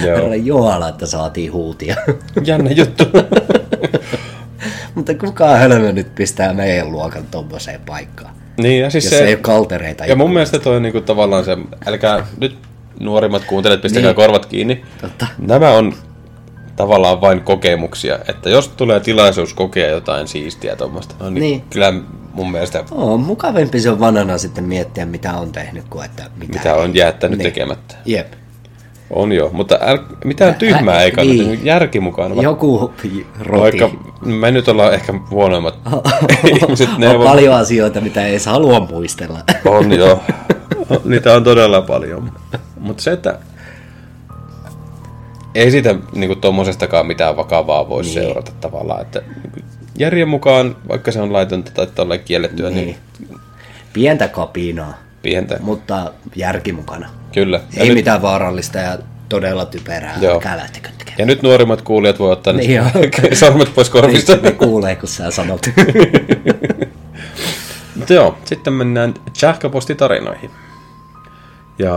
Joo. 0.05 0.17
Herra 0.17 0.35
Jumala, 0.35 0.89
että 0.89 1.07
saatiin 1.07 1.53
huutia. 1.53 1.97
Jännä 2.45 2.71
juttu. 2.71 3.05
Mutta 5.01 5.15
kukaan 5.15 5.59
hölmö 5.59 5.93
nyt 5.93 6.15
pistää 6.15 6.53
meidän 6.53 6.93
luokan 6.93 7.25
tommoseen 7.31 7.81
paikkaan. 7.87 8.35
niin, 8.59 8.83
ja 8.83 8.91
siis 8.91 9.05
Jos 9.05 9.11
se... 9.15 9.25
ei 9.25 9.35
ole 9.35 9.41
kaltereita. 9.43 10.07
Ja 10.07 10.17
mun 10.17 10.33
mielestä 10.33 10.59
toi 10.59 10.77
on 10.77 10.83
niinku 10.83 11.01
tavallaan 11.01 11.45
se, 11.45 11.57
älkää 11.87 12.27
nyt 12.41 12.59
nuorimmat 13.01 13.45
kuuntelijat, 13.45 13.83
pistäkää 13.83 14.09
Niin. 14.11 14.17
korvat 14.17 14.47
kiinni. 14.47 14.83
Totta. 15.01 15.27
Nämä 15.39 15.71
on 15.71 15.95
tavallaan 16.77 17.21
vain 17.21 17.41
kokemuksia, 17.41 18.19
että 18.29 18.51
jos 18.51 18.69
tulee 18.69 19.01
tilaisuus 19.01 19.55
kokea 19.55 19.91
jotain 19.91 20.29
siistiä 20.29 20.77
tuommoista, 20.77 21.15
no 21.21 21.31
niin, 21.31 21.35
Niin. 21.41 21.51
niin. 21.51 21.71
kyllä 21.71 21.93
mun 22.33 22.51
mielestä 22.53 22.85
On 22.91 23.21
mukavampi 23.21 23.81
se 23.81 23.91
on 23.91 24.01
vanhana 24.01 24.39
sitten 24.39 24.65
miettiä, 24.65 25.07
mitä 25.07 25.33
on 25.35 25.53
tehnyt, 25.53 25.85
kuin 25.91 26.05
että 26.05 26.23
mitä, 26.37 26.53
mitä 26.59 26.75
on 26.75 26.95
jättänyt 26.95 27.39
Niin. 27.39 27.45
tekemättä. 27.53 27.95
Jep. 28.05 28.33
On 29.11 29.33
jo, 29.33 29.51
mutta 29.53 29.79
äl, 29.83 29.99
mitään 30.25 30.55
tyhmää 30.55 31.03
ei 31.03 31.13
kannata, 31.13 31.43
niin. 31.43 31.65
järki 31.65 32.01
mukaan. 32.01 32.43
Joku 32.43 32.93
roti. 33.41 33.81
Vaikka 33.81 33.91
me 34.25 34.51
nyt 34.51 34.69
ollaan 34.69 34.95
ehkä 34.95 35.15
huonoimmat 35.31 35.79
ihmiset, 36.63 36.99
ne 36.99 37.09
on 37.09 37.19
voi- 37.19 37.27
paljon 37.27 37.55
asioita, 37.55 38.01
mitä 38.01 38.27
ei 38.27 38.39
halua 38.47 38.81
muistella. 38.81 39.39
On 39.65 39.93
joo. 39.93 40.21
Niitä 41.05 41.35
on 41.35 41.45
todella 41.45 41.81
paljon. 41.83 42.33
Mutta 42.81 43.03
se, 43.03 43.13
että 43.13 43.39
ei 45.55 45.71
siitä 45.71 45.95
niinku 46.13 46.37
tommosestakaan 46.37 47.07
mitään 47.07 47.37
vakavaa 47.37 47.89
voi 47.89 48.03
niin. 48.03 48.15
seurata 48.15 48.53
tavallaan. 48.61 49.01
Että 49.03 49.23
niinku 49.43 49.61
järjen 49.99 50.29
mukaan, 50.29 50.77
vaikka 50.89 51.13
se 51.13 51.21
on 51.21 51.33
laitonta 51.33 51.71
tai 51.75 51.87
tolleen 51.87 52.21
kiellettyä, 52.25 52.71
niin, 52.71 52.87
niin. 52.87 52.97
Pientä 53.93 54.29
kapinaa, 54.29 54.95
pientä. 55.23 55.59
mutta 55.61 56.13
järki 56.37 56.73
mukana. 56.73 57.20
Kyllä. 57.33 57.61
Ja 57.77 57.83
Ei 57.83 57.89
nyt, 57.89 57.95
mitään 57.97 58.23
vaarallista 58.23 58.79
ja 58.79 58.99
todella 59.29 59.65
typerää. 59.65 60.17
Joo. 60.21 60.35
Älkää 60.35 60.57
lähtekö 60.57 60.89
tekemään. 60.99 61.19
ja 61.19 61.27
nyt 61.27 61.43
nuorimmat 61.43 61.83
kuulijat 61.83 62.19
voi 62.19 62.33
ottaa 62.33 62.53
Niin 62.53 62.75
joo. 62.75 62.87
sormet 63.33 63.75
pois 63.75 63.91
korvista. 63.91 64.37
Ne 64.43 64.53
kuulee, 64.53 64.97
kun 64.97 65.09
sä 65.09 65.31
sanot. 65.31 65.67
Mutta 67.97 68.15
joo, 68.15 68.39
sitten 68.45 68.73
mennään 68.73 69.15
sähköpostitarinoihin. 69.33 70.51
Ja 71.79 71.93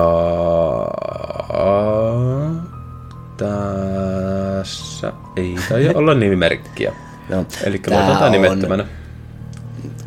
tässä 3.38 5.14
ei 5.36 5.56
taida 5.70 5.92
olla 6.00 6.14
nimimerkkiä. 6.14 6.94
No, 7.30 7.46
Eli 7.64 7.80
tämä 7.80 8.26
on- 8.26 8.32
nimettömänä. 8.32 8.86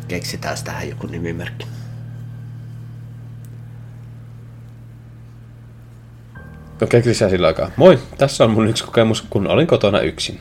Keksitään 0.07 0.57
tähän 0.63 0.89
joku 0.89 1.07
nimimerkki. 1.07 1.67
No 6.81 6.87
keksisää 6.87 7.29
sillä 7.29 7.47
aikaa. 7.47 7.71
Moi, 7.75 7.99
tässä 8.17 8.43
on 8.43 8.51
mun 8.51 8.67
yksi 8.67 8.83
kokemus, 8.83 9.21
kun 9.29 9.47
olin 9.47 9.67
kotona 9.67 9.99
yksin. 9.99 10.39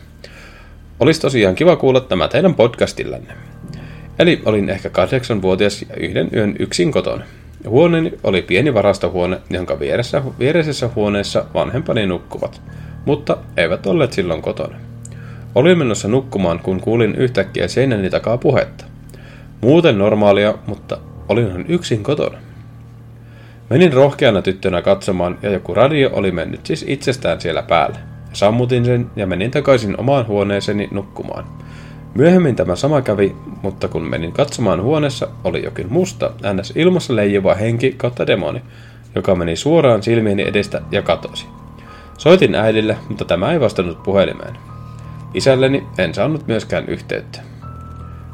Olisi 1.01 1.21
tosiaan 1.21 1.55
kiva 1.55 1.77
kuulla 1.77 2.01
tämä 2.01 2.29
teidän 2.29 2.55
podcastillanne. 2.55 3.35
Eli 4.19 4.43
olin 4.45 4.71
ehkä 4.71 4.91
kahdeksanvuotias 4.91 5.83
ja 5.83 5.97
yhden 5.97 6.29
yön 6.35 6.57
yksin 6.59 6.93
kotona. 6.93 7.25
Huoneeni 7.69 8.13
oli 8.25 8.43
pieni 8.43 8.75
varastohuone, 8.75 9.39
jonka 9.51 9.81
vieressä, 9.81 10.23
viereisessä 10.39 10.91
huoneessa 10.95 11.45
vanhempani 11.55 12.07
nukkuvat, 12.07 12.61
mutta 13.05 13.37
eivät 13.57 13.87
olleet 13.87 14.13
silloin 14.13 14.43
kotona. 14.43 14.77
Olin 15.55 15.79
menossa 15.79 16.09
nukkumaan, 16.09 16.59
kun 16.59 16.81
kuulin 16.81 17.15
yhtäkkiä 17.15 17.69
seinäni 17.69 18.11
takaa 18.11 18.39
puhetta. 18.39 18.85
Muuten 19.61 19.99
normaalia, 19.99 20.55
mutta 20.67 20.99
olinhan 21.29 21.65
yksin 21.69 22.03
kotona. 22.03 22.39
Menin 23.71 23.93
rohkeana 23.93 24.43
tyttönä 24.43 24.83
katsomaan 24.83 25.39
ja 25.43 25.51
joku 25.51 25.75
radio 25.75 26.11
oli 26.13 26.31
mennyt 26.31 26.67
siis 26.67 26.85
itsestään 26.89 27.41
siellä 27.41 27.63
päällä. 27.63 27.99
Sammutin 28.33 28.85
sen 28.85 29.11
ja 29.17 29.27
menin 29.27 29.51
takaisin 29.51 30.01
omaan 30.01 30.27
huoneeseeni 30.27 30.89
nukkumaan. 30.91 31.45
Myöhemmin 32.15 32.57
tämä 32.57 32.77
sama 32.77 33.03
kävi, 33.03 33.37
mutta 33.63 33.89
kun 33.89 34.03
menin 34.03 34.33
katsomaan 34.33 34.83
huoneessa, 34.83 35.29
oli 35.45 35.65
jokin 35.65 35.87
musta, 35.93 36.31
ns. 36.55 36.73
ilmassa 36.77 37.17
leijuva 37.17 37.55
henki 37.55 37.95
kautta 37.97 38.27
demoni, 38.27 38.63
joka 39.15 39.35
meni 39.35 39.57
suoraan 39.57 40.03
silmieni 40.03 40.49
edestä 40.49 40.83
ja 40.91 41.03
katosi. 41.03 41.47
Soitin 42.19 42.55
äidille, 42.55 42.97
mutta 43.09 43.25
tämä 43.25 43.53
ei 43.53 43.61
vastannut 43.61 44.03
puhelimeen. 44.03 44.55
Isälleni 45.35 45.87
en 45.99 46.15
saanut 46.15 46.47
myöskään 46.47 46.85
yhteyttä. 46.89 47.41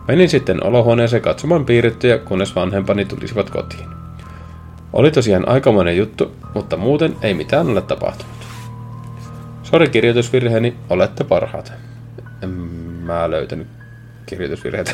Menin 0.09 0.29
sitten 0.29 0.67
olohuoneeseen 0.67 1.23
katsomaan 1.23 1.65
piirrettyjä, 1.65 2.19
kunnes 2.19 2.57
vanhempani 2.57 3.05
tulisivat 3.05 3.51
kotiin. 3.51 4.02
Oli 4.93 5.11
tosiaan 5.11 5.49
aikamoinen 5.49 5.97
juttu, 5.97 6.37
mutta 6.55 6.77
muuten 6.77 7.17
ei 7.23 7.35
mitään 7.35 7.69
ole 7.69 7.83
tapahtunut. 7.83 8.33
Sori 9.63 9.89
kirjoitusvirheeni, 9.89 10.77
olette 10.91 11.25
parhaat. 11.25 11.73
En 12.43 12.51
mä 12.51 13.31
löytänyt 13.31 13.67
kirjoitusvirheitä. 14.27 14.93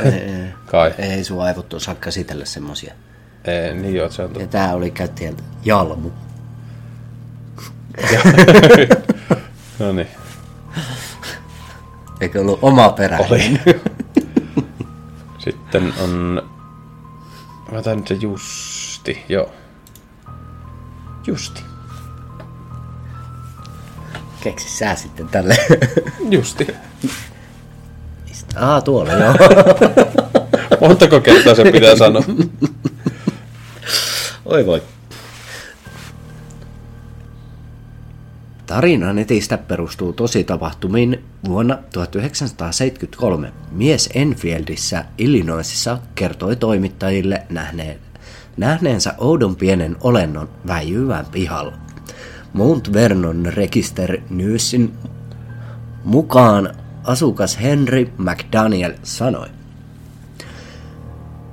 Kai. 0.66 0.94
Ei 0.98 1.24
sun 1.24 1.42
aivot 1.42 1.74
osaa 1.74 1.94
käsitellä 1.94 2.44
semmosia. 2.44 2.94
Ei, 3.44 3.74
niin 3.74 3.94
joo, 3.94 4.10
se 4.10 4.22
on 4.22 4.30
Ja 4.40 4.46
tää 4.46 4.74
oli 4.74 4.90
käyttäjältä 4.90 5.42
Jalmu. 5.64 6.10
No 9.78 9.92
niin. 9.92 10.08
Eikö 12.20 12.40
ollut 12.40 12.58
oma 12.62 12.88
peräinen? 12.88 13.30
Oli. 13.30 13.60
Sitten 15.44 15.92
on... 16.02 16.42
Mä 17.72 17.78
otan 17.78 17.96
nyt 17.96 18.08
se 18.08 18.14
Justi, 18.14 19.24
joo. 19.28 19.50
Justi. 21.28 21.62
Keksi 24.40 24.76
sä 24.76 24.94
sitten 24.94 25.28
tälle. 25.28 25.56
Justi. 26.30 26.66
Aa, 28.56 28.80
tuolla 28.80 29.12
joo. 29.12 29.34
Montako 30.80 31.20
kertaa 31.20 31.54
se 31.54 31.72
pitää 31.72 31.96
sanoa? 31.96 32.22
Oi 34.44 34.66
voi. 34.66 34.82
Tarina 38.66 39.12
netistä 39.12 39.58
perustuu 39.58 40.12
tositapahtumiin 40.12 41.24
vuonna 41.44 41.78
1973. 41.92 43.52
Mies 43.70 44.08
Enfieldissä, 44.14 45.04
Illinoisissa 45.18 45.98
kertoi 46.14 46.56
toimittajille 46.56 47.42
nähneen, 47.48 47.98
nähneensä 48.58 49.14
oudon 49.18 49.56
pienen 49.56 49.96
olennon 50.00 50.48
väijyvän 50.66 51.26
pihalla. 51.32 51.72
Mount 52.52 52.92
Vernon 52.92 53.46
Register 53.46 54.20
Newsin 54.30 54.92
mukaan 56.04 56.74
asukas 57.04 57.60
Henry 57.62 58.12
McDaniel 58.18 58.92
sanoi. 59.02 59.48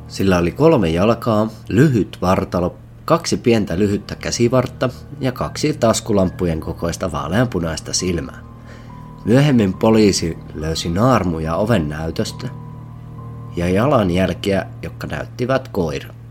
Sillä 0.08 0.38
oli 0.38 0.52
kolme 0.52 0.90
jalkaa, 0.90 1.50
lyhyt 1.70 2.18
vartalo, 2.22 2.76
kaksi 3.06 3.38
pientä 3.38 3.80
lyhyttä 3.80 4.16
käsivartta 4.16 4.90
ja 5.20 5.32
kaksi 5.32 5.74
taskulampujen 5.74 6.60
kokoista 6.60 7.12
vaaleanpunaista 7.12 7.94
silmää. 7.94 8.40
Myöhemmin 9.26 9.74
poliisi 9.74 10.38
löysi 10.54 10.90
naarmuja 10.90 11.56
oven 11.56 11.90
näytöstä 11.90 12.48
ja 13.56 13.70
jalanjälkiä, 13.70 14.66
jotka 14.82 15.08
näyttivät 15.08 15.68
koiran. 15.68 16.25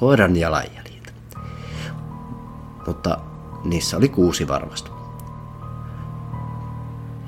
Koiran 0.00 0.36
jalanjäljiltä. 0.36 1.12
Mutta 2.86 3.18
niissä 3.64 3.96
oli 3.96 4.08
kuusi 4.08 4.48
varmasti. 4.48 4.90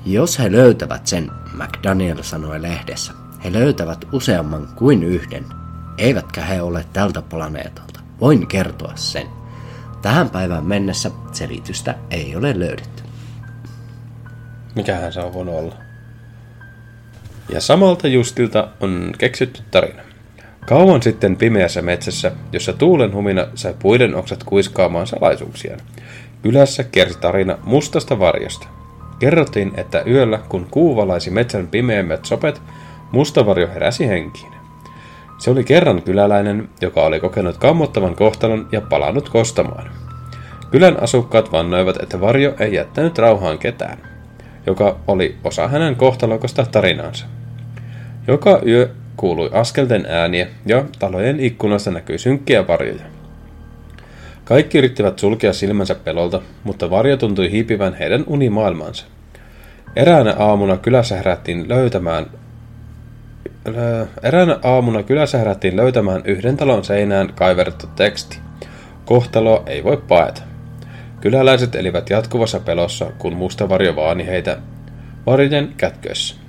Jos 0.05 0.39
he 0.39 0.51
löytävät 0.51 1.07
sen, 1.07 1.31
McDaniel 1.53 2.23
sanoi 2.23 2.61
lehdessä, 2.61 3.13
He 3.43 3.53
löytävät 3.53 4.05
useamman 4.11 4.67
kuin 4.75 5.03
yhden, 5.03 5.45
eivätkä 5.97 6.41
he 6.41 6.61
ole 6.61 6.85
tältä 6.93 7.21
planeetalta. 7.21 7.99
Voin 8.19 8.47
kertoa 8.47 8.91
sen. 8.95 9.27
Tähän 10.01 10.29
päivään 10.29 10.65
mennessä 10.65 11.11
selitystä 11.31 11.95
ei 12.11 12.35
ole 12.35 12.59
löydetty. 12.59 13.03
Mikähän 14.75 15.13
se 15.13 15.19
on 15.19 15.33
voinut 15.33 15.55
olla? 15.55 15.75
Ja 17.49 17.61
samalta 17.61 18.07
Justilta 18.07 18.67
on 18.79 19.11
keksitty 19.17 19.61
tarina. 19.71 20.01
Kauan 20.65 21.01
sitten 21.01 21.35
pimeässä 21.35 21.81
metsässä, 21.81 22.31
jossa 22.51 22.73
tuulen 22.73 23.13
humina 23.13 23.47
sai 23.55 23.75
puiden 23.79 24.15
oksat 24.15 24.43
kuiskaamaan 24.43 25.07
salaisuuksiaan. 25.07 25.79
Kylässä 26.41 26.83
kiersi 26.83 27.19
tarina 27.19 27.57
mustasta 27.63 28.19
varjosta. 28.19 28.67
Kerrottiin, 29.19 29.71
että 29.77 30.03
yöllä, 30.07 30.39
kun 30.49 30.67
kuu 30.71 30.95
valaisi 30.95 31.29
metsän 31.29 31.67
pimeimmät 31.67 32.25
sopet, 32.25 32.61
musta 33.11 33.45
varjo 33.45 33.67
heräsi 33.67 34.07
henkiin. 34.07 34.53
Se 35.37 35.51
oli 35.51 35.63
kerran 35.63 36.01
kyläläinen, 36.01 36.69
joka 36.81 37.01
oli 37.01 37.19
kokenut 37.19 37.57
kammottavan 37.57 38.15
kohtalon 38.15 38.67
ja 38.71 38.81
palannut 38.81 39.29
kostamaan. 39.29 39.91
Kylän 40.71 41.03
asukkaat 41.03 41.51
vannoivat, 41.51 42.03
että 42.03 42.21
varjo 42.21 42.53
ei 42.59 42.73
jättänyt 42.73 43.17
rauhaan 43.17 43.57
ketään, 43.57 43.97
joka 44.65 44.99
oli 45.07 45.35
osa 45.43 45.67
hänen 45.67 45.95
kohtalokosta 45.95 46.65
tarinaansa. 46.65 47.25
Joka 48.27 48.61
yö 48.67 48.89
kuului 49.17 49.49
askelten 49.53 50.05
ääniä 50.09 50.47
ja 50.65 50.85
talojen 50.99 51.39
ikkunasta 51.39 51.91
näkyi 51.91 52.17
synkkiä 52.17 52.67
varjoja. 52.67 53.03
Kaikki 54.43 54.77
yrittivät 54.77 55.19
sulkea 55.19 55.53
silmänsä 55.53 55.95
pelolta, 55.95 56.41
mutta 56.63 56.89
varjo 56.89 57.17
tuntui 57.17 57.51
hiipivän 57.51 57.93
heidän 57.93 58.23
unimaailmaansa. 58.27 59.05
Eräänä 59.95 60.35
aamuna 60.39 60.77
kylässä 60.77 61.15
herättiin 61.15 61.69
löytämään 61.69 62.25
Eräänä 64.23 64.59
aamuna 64.63 65.03
kylässä 65.03 65.37
herättiin 65.37 65.75
löytämään 65.75 66.21
yhden 66.25 66.57
talon 66.57 66.83
seinään 66.83 67.33
kaiverrettu 67.35 67.87
teksti. 67.95 68.39
Kohtalo 69.05 69.63
ei 69.65 69.83
voi 69.83 69.97
paeta. 70.07 70.41
Kyläläiset 71.21 71.75
elivät 71.75 72.09
jatkuvassa 72.09 72.59
pelossa, 72.59 73.11
kun 73.17 73.35
musta 73.35 73.69
varjo 73.69 73.95
vaani 73.95 74.25
heitä 74.25 74.57
varjojen 75.25 75.73
kätkössä. 75.77 76.42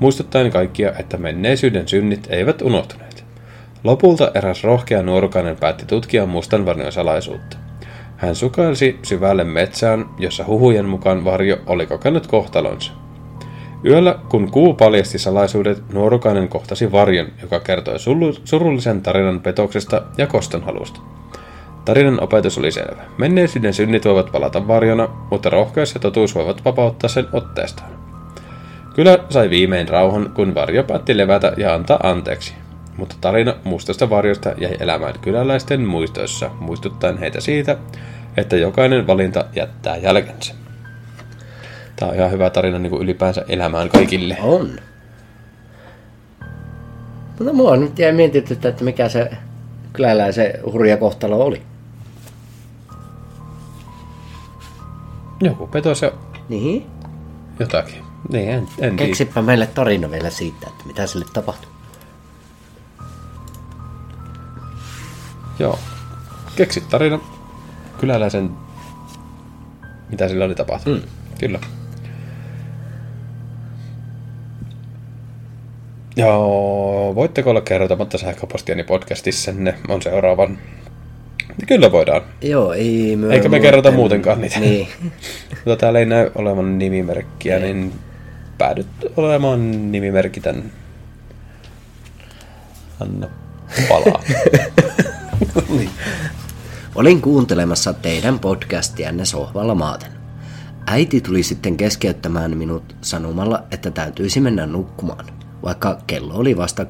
Muistuttaen 0.00 0.50
kaikkia, 0.50 0.92
että 0.98 1.16
menneisyyden 1.16 1.88
synnit 1.88 2.26
eivät 2.30 2.62
unohtuneet. 2.62 3.24
Lopulta 3.84 4.30
eräs 4.34 4.64
rohkea 4.64 5.02
nuorukainen 5.02 5.56
päätti 5.56 5.86
tutkia 5.86 6.26
mustan 6.26 6.66
varjon 6.66 6.92
salaisuutta. 6.92 7.56
Hän 8.16 8.34
sukailsi 8.34 8.98
syvälle 9.02 9.44
metsään, 9.44 10.04
jossa 10.18 10.44
huhujen 10.46 10.84
mukaan 10.84 11.24
varjo 11.24 11.56
oli 11.66 11.86
kokenut 11.86 12.26
kohtalonsa. 12.26 12.92
Yöllä, 13.84 14.18
kun 14.28 14.50
kuu 14.50 14.74
paljasti 14.74 15.18
salaisuudet, 15.18 15.92
nuorukainen 15.92 16.48
kohtasi 16.48 16.92
varjon, 16.92 17.26
joka 17.42 17.60
kertoi 17.60 17.96
surullisen 18.44 19.02
tarinan 19.02 19.40
petoksesta 19.40 20.02
ja 20.18 20.26
kostonhalusta. 20.26 21.00
Tarinan 21.84 22.22
opetus 22.22 22.58
oli 22.58 22.72
selvä. 22.72 23.02
Menneisyyden 23.18 23.74
synnit 23.74 24.04
voivat 24.04 24.32
palata 24.32 24.68
varjona, 24.68 25.08
mutta 25.30 25.50
rohkeus 25.50 25.94
ja 25.94 26.00
totuus 26.00 26.34
voivat 26.34 26.64
vapauttaa 26.64 27.08
sen 27.08 27.26
otteestaan. 27.32 27.99
Kyllä 28.94 29.18
sai 29.30 29.50
viimein 29.50 29.88
rauhan, 29.88 30.30
kun 30.34 30.54
varjo 30.54 30.82
päätti 30.84 31.16
levätä 31.16 31.52
ja 31.56 31.74
antaa 31.74 32.00
anteeksi. 32.02 32.54
Mutta 32.96 33.16
tarina 33.20 33.54
mustasta 33.64 34.10
varjosta 34.10 34.52
jäi 34.58 34.76
elämään 34.80 35.14
kyläläisten 35.20 35.80
muistoissa, 35.80 36.50
muistuttaen 36.60 37.18
heitä 37.18 37.40
siitä, 37.40 37.76
että 38.36 38.56
jokainen 38.56 39.06
valinta 39.06 39.44
jättää 39.56 39.96
jälkensä. 39.96 40.54
Tämä 41.96 42.10
on 42.10 42.16
ihan 42.16 42.30
hyvä 42.30 42.50
tarina 42.50 42.78
niin 42.78 42.90
kuin 42.90 43.02
ylipäänsä 43.02 43.44
elämään 43.48 43.88
kaikille. 43.88 44.36
On. 44.42 44.70
Mutta 47.38 47.52
mua 47.52 47.76
nyt 47.76 47.98
jäi 47.98 48.12
mietitystä, 48.12 48.68
että 48.68 48.84
mikä 48.84 49.08
se 49.08 49.30
kyläläisen 49.92 50.52
hurja 50.72 50.96
kohtalo 50.96 51.44
oli. 51.44 51.62
Joku 55.40 55.66
petos 55.66 56.02
ja 56.02 56.12
Niin. 56.48 56.86
jotakin. 57.58 57.99
Niin, 58.28 58.48
en, 58.50 58.58
en 58.58 58.68
tiedä. 58.78 58.96
Keksipä 58.96 59.42
meille 59.42 59.66
tarina 59.66 60.10
vielä 60.10 60.30
siitä, 60.30 60.66
että 60.66 60.84
mitä 60.86 61.06
sille 61.06 61.24
tapahtui. 61.32 61.70
Joo. 65.58 65.78
Keksit 66.56 66.88
tarina 66.88 67.18
kyläläisen, 67.98 68.50
mitä 70.10 70.28
sillä 70.28 70.44
oli 70.44 70.54
tapahtunut. 70.54 71.02
Mm. 71.02 71.08
Kyllä. 71.40 71.58
Joo, 76.16 77.12
voitteko 77.14 77.50
olla 77.50 77.60
kertomatta 77.60 78.18
sähköpostiani 78.18 78.82
podcastissanne 78.84 79.74
on 79.88 80.02
seuraavan. 80.02 80.58
Kyllä 81.66 81.92
voidaan. 81.92 82.22
Joo, 82.42 82.72
ei 82.72 83.16
me 83.16 83.34
Eikä 83.34 83.42
me 83.48 83.48
muuten- 83.48 83.62
kerrota 83.62 83.90
muutenkaan 83.90 84.40
niitä. 84.40 84.60
Niin. 84.60 84.88
Mutta 85.50 85.76
täällä 85.76 85.98
ei 85.98 86.06
näy 86.06 86.30
olevan 86.34 86.78
nimimerkkiä, 86.78 87.58
niin 87.58 87.92
päädyt 88.60 88.86
olemaan 89.16 89.92
nimimerkitän. 89.92 90.72
Anna 93.00 93.26
palaa. 93.88 94.22
Olin 96.94 97.22
kuuntelemassa 97.22 97.92
teidän 97.92 98.38
podcastianne 98.38 99.24
sohvalla 99.24 99.74
maaten. 99.74 100.12
Äiti 100.86 101.20
tuli 101.20 101.42
sitten 101.42 101.76
keskeyttämään 101.76 102.56
minut 102.56 102.96
sanomalla, 103.00 103.62
että 103.70 103.90
täytyisi 103.90 104.40
mennä 104.40 104.66
nukkumaan, 104.66 105.26
vaikka 105.62 105.98
kello 106.06 106.34
oli 106.34 106.56
vasta 106.56 106.86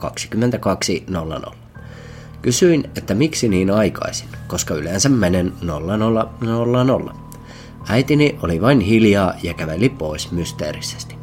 22.00. 1.47 1.55
Kysyin, 2.43 2.91
että 2.97 3.15
miksi 3.15 3.49
niin 3.49 3.71
aikaisin, 3.71 4.29
koska 4.47 4.75
yleensä 4.75 5.09
menen 5.09 5.53
0000. 5.63 7.15
Äitini 7.89 8.39
oli 8.43 8.61
vain 8.61 8.81
hiljaa 8.81 9.35
ja 9.43 9.55
käveli 9.55 9.89
pois 9.89 10.33
mysteerisesti. 10.33 11.20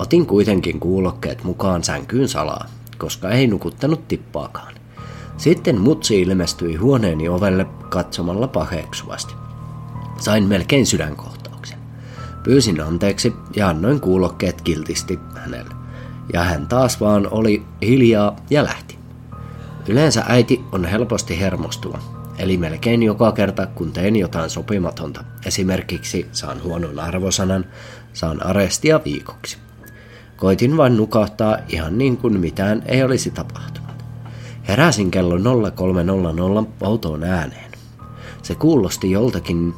Otin 0.00 0.26
kuitenkin 0.26 0.80
kuulokkeet 0.80 1.44
mukaan 1.44 1.84
sänkyyn 1.84 2.28
salaa, 2.28 2.66
koska 2.98 3.30
ei 3.30 3.46
nukuttanut 3.46 4.08
tippaakaan. 4.08 4.74
Sitten 5.36 5.80
mutsi 5.80 6.20
ilmestyi 6.20 6.76
huoneeni 6.76 7.28
ovelle 7.28 7.66
katsomalla 7.88 8.48
paheksuvasti. 8.48 9.34
Sain 10.18 10.44
melkein 10.44 10.86
sydänkohtauksen. 10.86 11.78
Pyysin 12.42 12.80
anteeksi 12.80 13.32
ja 13.56 13.68
annoin 13.68 14.00
kuulokkeet 14.00 14.60
kiltisti 14.60 15.18
hänelle. 15.36 15.74
Ja 16.32 16.44
hän 16.44 16.66
taas 16.66 17.00
vaan 17.00 17.28
oli 17.30 17.62
hiljaa 17.82 18.36
ja 18.50 18.64
lähti. 18.64 18.98
Yleensä 19.88 20.24
äiti 20.28 20.64
on 20.72 20.84
helposti 20.84 21.40
hermostuva, 21.40 21.98
eli 22.38 22.56
melkein 22.56 23.02
joka 23.02 23.32
kerta 23.32 23.66
kun 23.66 23.92
teen 23.92 24.16
jotain 24.16 24.50
sopimatonta, 24.50 25.24
esimerkiksi 25.46 26.26
saan 26.32 26.62
huonon 26.62 26.98
arvosanan, 26.98 27.64
saan 28.12 28.46
arestia 28.46 29.00
viikoksi. 29.04 29.69
Koitin 30.40 30.76
vain 30.76 30.96
nukahtaa 30.96 31.58
ihan 31.68 31.98
niin 31.98 32.16
kuin 32.16 32.40
mitään 32.40 32.82
ei 32.86 33.02
olisi 33.02 33.30
tapahtunut. 33.30 33.90
Heräsin 34.68 35.10
kello 35.10 35.38
0300 35.74 36.88
outoon 36.88 37.24
ääneen. 37.24 37.70
Se 38.42 38.54
kuulosti 38.54 39.10
joltakin 39.10 39.74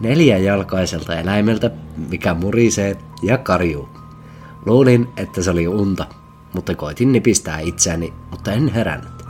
neljäjalkaiselta 0.00 1.16
eläimeltä, 1.16 1.70
mikä 2.10 2.34
murisee 2.34 2.96
ja 3.22 3.38
karjuu. 3.38 3.88
Luulin, 4.66 5.08
että 5.16 5.42
se 5.42 5.50
oli 5.50 5.68
unta, 5.68 6.06
mutta 6.54 6.74
koitin 6.74 7.12
nipistää 7.12 7.60
itseäni, 7.60 8.12
mutta 8.30 8.52
en 8.52 8.68
herännyt. 8.68 9.24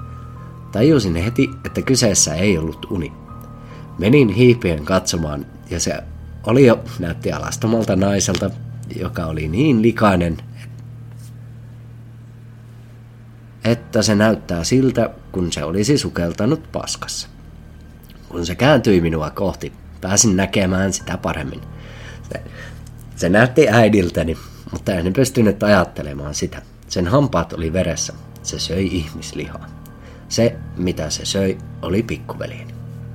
Tajusin 0.73 1.15
heti, 1.17 1.51
että 1.65 1.83
kyseessä 1.83 2.35
ei 2.35 2.59
ollut 2.59 2.87
uni. 2.91 3.13
Menin 3.99 4.29
hiipien 4.29 4.85
katsomaan, 4.85 5.47
ja 5.71 5.81
se 5.81 5.99
oli 6.47 6.67
jo 6.67 6.79
näytti 6.99 7.33
alastomalta 7.33 7.97
naiselta, 7.97 8.51
joka 9.01 9.27
oli 9.27 9.49
niin 9.49 9.83
likainen, 9.83 10.37
että 13.65 14.03
se 14.03 14.15
näyttää 14.15 14.65
siltä, 14.65 15.11
kun 15.33 15.53
se 15.53 15.65
olisi 15.65 15.99
sukeltanut 15.99 16.73
paskassa. 16.73 17.29
Kun 18.29 18.47
se 18.47 18.55
kääntyi 18.55 19.01
minua 19.01 19.31
kohti, 19.31 19.73
pääsin 20.01 20.37
näkemään 20.37 20.93
sitä 20.93 21.19
paremmin. 21.19 21.61
Se, 22.33 22.43
se 23.17 23.29
näytti 23.29 23.69
äidiltäni, 23.69 24.37
mutta 24.73 24.93
en 24.93 25.13
pystynyt 25.13 25.63
ajattelemaan 25.63 26.35
sitä. 26.35 26.63
Sen 26.89 27.07
hampaat 27.07 27.53
oli 27.53 27.73
veressä. 27.73 28.13
Se 28.43 28.59
söi 28.59 28.87
ihmislihaa. 28.87 29.67
Se, 30.29 30.57
mitä 30.77 31.11
se 31.11 31.25
söi, 31.25 31.59
oli 31.83 32.03
pikkuveljeni. 32.03 32.75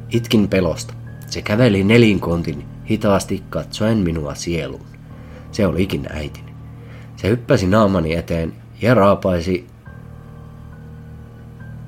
Itkin 0.10 0.50
pelosta. 0.50 0.94
Se 1.28 1.42
käveli 1.42 1.84
nelinkontin 1.84 2.66
hitaasti 2.90 3.44
katsoen 3.50 3.98
minua 3.98 4.36
sieluun. 4.36 4.86
Se 5.52 5.68
olikin 5.68 6.08
äitini. 6.12 6.54
Se 7.16 7.30
hyppäsi 7.30 7.68
naamani 7.68 8.14
eteen 8.14 8.54
ja 8.82 8.94
raapaisi 8.94 9.68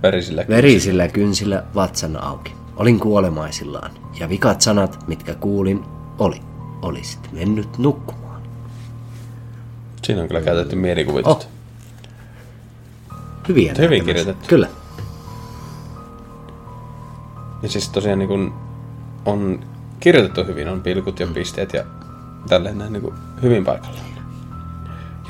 Verisillä 0.04 0.46
verisillä 0.50 1.08
kynsillä 1.08 1.64
vatsan 1.76 2.24
auki. 2.24 2.54
Olin 2.76 3.00
kuolemaisillaan, 3.00 3.92
ja 4.20 4.30
vikat 4.30 4.62
sanat, 4.62 5.08
mitkä 5.08 5.36
kuulin, 5.36 5.84
oli. 6.20 6.42
Olisit 6.82 7.20
mennyt 7.32 7.78
nukkumaan. 7.78 8.42
Siinä 10.04 10.22
on 10.22 10.28
kyllä 10.28 10.42
käytetty 10.42 10.76
mielikuvitusta. 10.76 11.48
Oh. 11.48 11.52
Hyviä 13.48 13.74
Hyvin 13.78 13.90
myös. 13.90 14.06
kirjoitettu. 14.06 14.48
Kyllä. 14.48 14.68
Ja 17.64 17.70
siis 17.70 17.90
tosiaan 17.90 18.20
niin 18.20 18.30
kun 18.30 18.54
on 19.26 19.60
kirjoitettu 20.00 20.44
hyvin, 20.44 20.68
on 20.68 20.82
pilkut 20.82 21.20
ja 21.20 21.28
pisteet 21.28 21.74
ja 21.74 21.84
tälleen 22.50 22.78
näin 22.78 22.94
niin 22.94 23.14
hyvin 23.42 23.66
paikallaan. 23.66 24.06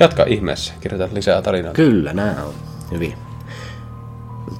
Jatka 0.00 0.24
ihmeessä, 0.24 0.74
kirjoita 0.80 1.14
lisää 1.14 1.42
tarinoita. 1.42 1.76
Kyllä, 1.76 2.12
nämä 2.12 2.44
on 2.44 2.54
hyviä. 2.90 3.16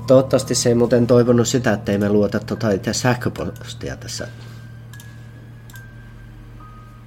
Toivottavasti 0.07 0.55
se 0.55 0.69
ei 0.69 0.75
muuten 0.75 1.07
toivonut 1.07 1.49
sitä, 1.49 1.73
että 1.73 1.93
ei 1.93 1.99
me 1.99 2.09
luota 2.09 2.41
tota 2.41 2.71
itse 2.71 2.93
sähköpostia 2.93 3.97
tässä. 3.97 4.29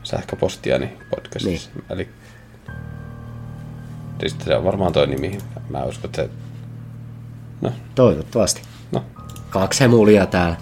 Sähköpostiani 0.03 0.97
podcastissa. 1.09 1.69
Niin. 1.75 1.85
Eli 1.89 2.09
siis 4.19 4.35
se 4.45 4.55
on 4.55 4.63
varmaan 4.63 4.93
toi 4.93 5.07
nimi. 5.07 5.37
Mä 5.69 5.83
uskon, 5.83 6.05
että 6.05 6.21
se... 6.21 6.29
No, 7.61 7.71
Toivottavasti. 7.95 8.61
no, 8.91 9.05
Kaksi 9.49 9.79
hemulia 9.79 10.25
täällä. 10.25 10.55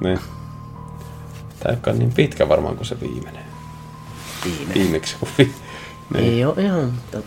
niin. 0.00 0.18
Tää 1.60 1.76
ei 1.86 1.92
niin 1.98 2.12
pitkä 2.12 2.48
varmaan 2.48 2.76
kuin 2.76 2.86
se 2.86 3.00
viimeinen. 3.00 3.42
Viime. 4.44 4.74
Viimeksi 4.74 5.16
kun 5.20 5.28
vi... 5.38 5.54
niin. 6.14 6.24
Ei 6.34 6.44
ole 6.44 6.62
ihan... 6.62 6.84
mutta 6.84 7.18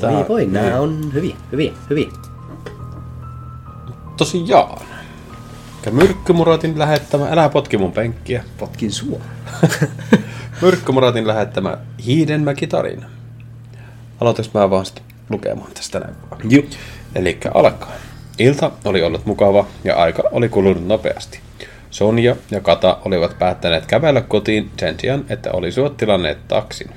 Tää- 0.00 0.12
Voi 0.12 0.28
voi, 0.28 0.46
nämä 0.46 0.66
niin. 0.66 0.78
on 0.78 1.10
hyviä, 1.14 1.36
hyviä, 1.52 1.72
hyviä. 1.90 2.08
Tosiaan. 4.16 4.86
Ja 5.86 5.92
Myrkkymuratin 5.92 6.78
lähettämä, 6.78 7.28
älä 7.30 7.48
potki 7.48 7.78
mun 7.78 7.92
penkkiä. 7.92 8.44
Potkin 8.58 8.92
sua. 8.92 9.20
Myrkkymuratin 10.62 11.26
lähettämä 11.26 11.78
Hiidenmäki-tarina. 12.06 13.06
Aloitaks 14.20 14.50
mä 14.54 14.70
vaan 14.70 14.86
sitten 14.86 15.04
lukemaan 15.30 15.72
tästä 15.74 16.00
näin 16.00 16.14
vaan. 16.30 16.40
Joo. 16.50 16.62
Eli 17.14 17.38
alkaa. 17.54 17.92
Ilta 18.38 18.70
oli 18.84 19.02
ollut 19.02 19.26
mukava 19.26 19.66
ja 19.84 19.96
aika 19.96 20.22
oli 20.32 20.48
kulunut 20.48 20.86
nopeasti. 20.86 21.40
Sonja 21.90 22.36
ja 22.50 22.60
Kata 22.60 22.98
olivat 23.04 23.38
päättäneet 23.38 23.86
kävellä 23.86 24.20
kotiin 24.20 24.70
sen 24.76 25.00
sijaan, 25.00 25.24
että 25.28 25.52
olisivat 25.52 25.96
tilanneet 25.96 26.48
taksin. 26.48 26.90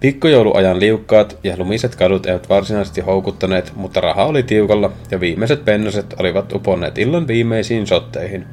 Pikkujouluajan 0.00 0.80
liukkaat 0.80 1.38
ja 1.44 1.54
lumiset 1.58 1.96
kadut 1.96 2.26
eivät 2.26 2.48
varsinaisesti 2.48 3.00
houkuttaneet, 3.00 3.72
mutta 3.76 4.00
raha 4.00 4.24
oli 4.24 4.42
tiukalla 4.42 4.90
ja 5.10 5.20
viimeiset 5.20 5.64
pennoset 5.64 6.14
olivat 6.18 6.52
uponneet 6.52 6.98
illan 6.98 7.28
viimeisiin 7.28 7.86
sotteihin, 7.86 8.46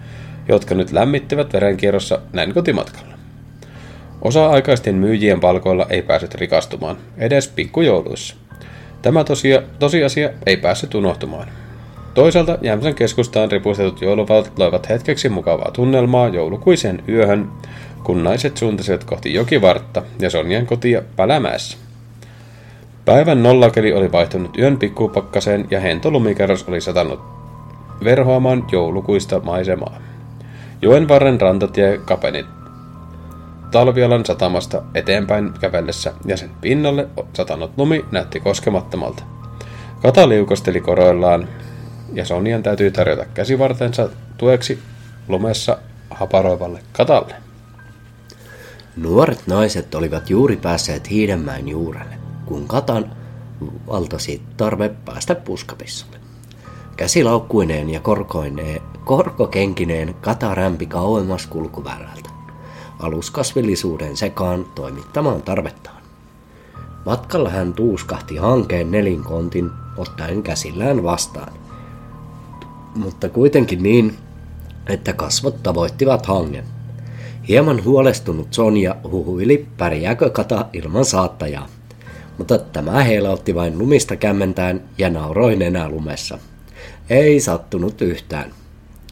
jotka 0.48 0.76
nyt 0.76 0.92
lämmittivät 0.92 1.54
verenkierrossa 1.54 2.20
näin 2.34 2.54
kotimatkalla. 2.54 3.16
Osa-aikaisten 4.22 4.96
myyjien 4.96 5.40
palkoilla 5.40 5.88
ei 5.90 6.02
päässyt 6.02 6.36
rikastumaan, 6.36 6.98
edes 7.18 7.48
pikkujouluissa. 7.48 8.36
Tämä 9.02 9.24
tosia, 9.24 9.62
tosiasia 9.80 10.30
ei 10.46 10.58
päässyt 10.58 10.96
unohtumaan. 10.96 11.48
Toisaalta 12.14 12.58
Jämsän 12.62 12.96
keskustaan 12.96 13.52
ripustetut 13.52 14.02
jouluvalot 14.02 14.60
loivat 14.60 14.90
hetkeksi 14.90 15.30
mukavaa 15.30 15.72
tunnelmaa 15.72 16.28
joulukuiseen 16.28 17.04
yöhön, 17.10 17.48
kun 18.06 18.24
naiset 18.24 18.58
suuntasivat 18.58 19.04
kohti 19.04 19.34
jokivartta 19.34 20.04
ja 20.20 20.30
Sonjan 20.30 20.66
kotia 20.66 21.02
Pälämäessä. 21.16 21.78
Päivän 23.06 23.44
nollakeli 23.44 23.94
oli 23.94 24.12
vaihtunut 24.12 24.58
yön 24.58 24.78
pikkupakkaseen 24.78 25.68
ja 25.72 25.80
hento 25.80 26.12
lumikerros 26.12 26.64
oli 26.68 26.82
satanut 26.82 27.20
verhoamaan 28.04 28.66
joulukuista 28.72 29.40
maisemaa. 29.40 29.98
Joen 30.82 31.08
varren 31.08 31.42
rantatie 31.42 31.98
kapeni 31.98 32.46
Talvialan 33.72 34.26
satamasta 34.26 34.82
eteenpäin 34.96 35.52
kävellessä 35.60 36.14
ja 36.26 36.38
sen 36.38 36.50
pinnalle 36.62 37.08
satanut 37.34 37.72
lumi 37.78 38.06
näytti 38.12 38.40
koskemattomalta. 38.40 39.24
Kata 40.02 40.30
liukosteli 40.30 40.82
koroillaan 40.82 41.48
ja 42.14 42.26
Sonjan 42.26 42.64
täytyy 42.64 42.92
tarjota 42.92 43.26
käsivartensa 43.34 44.10
tueksi 44.38 44.80
lumessa 45.28 45.78
haparoivalle 46.10 46.80
Katalle. 46.92 47.36
Nuoret 48.98 49.48
naiset 49.48 49.96
olivat 49.96 50.30
juuri 50.30 50.58
päässeet 50.58 51.10
Hiidenmäen 51.10 51.68
juurelle, 51.68 52.18
kun 52.46 52.68
Katan 52.68 53.12
valtasi 53.88 54.42
tarve 54.58 54.90
päästä 54.90 55.36
puskapissalle. 55.36 56.20
Käsilaukkuineen 56.98 57.90
ja 57.90 58.00
korkoineen, 58.00 58.82
korkokenkineen 59.06 60.16
Kata 60.22 60.56
rämpi 60.56 60.86
kauemmas 60.86 61.48
kulkuväärältä, 61.48 62.30
aluskasvillisuuden 63.00 64.18
sekaan 64.18 64.66
toimittamaan 64.76 65.42
tarvettaan. 65.42 66.02
Matkalla 67.06 67.50
hän 67.50 67.74
tuuskahti 67.74 68.38
hankeen 68.38 68.92
nelinkontin 68.92 69.72
ottaen 69.98 70.44
käsillään 70.44 71.04
vastaan, 71.04 71.54
mutta 72.96 73.30
kuitenkin 73.30 73.84
niin, 73.84 74.18
että 74.88 75.14
kasvot 75.14 75.64
tavoittivat 75.64 76.26
hangen. 76.26 76.75
Hieman 77.48 77.84
huolestunut 77.84 78.54
Sonja 78.54 78.96
huhuili, 79.04 79.68
pärjääkö 79.78 80.30
kata 80.30 80.66
ilman 80.74 81.06
saattajaa. 81.06 81.68
Mutta 82.38 82.58
tämä 82.58 83.04
heilautti 83.04 83.56
vain 83.56 83.78
lumista 83.78 84.16
kämmentään 84.16 84.82
ja 84.98 85.10
nauroi 85.10 85.56
nenä 85.56 85.90
lumessa. 85.90 86.38
Ei 87.10 87.40
sattunut 87.40 88.02
yhtään. 88.02 88.54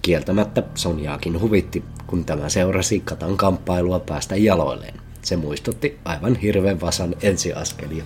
Kieltämättä 0.01 0.63
Sonjaakin 0.75 1.41
huvitti, 1.41 1.83
kun 2.07 2.25
tämä 2.25 2.49
seurasi 2.49 2.99
katan 2.99 3.37
kamppailua 3.37 3.99
päästä 3.99 4.35
jaloilleen. 4.35 4.93
Se 5.21 5.35
muistutti 5.35 5.99
aivan 6.05 6.35
hirveän 6.35 6.81
vasan 6.81 7.15
ensiaskelia. 7.21 8.03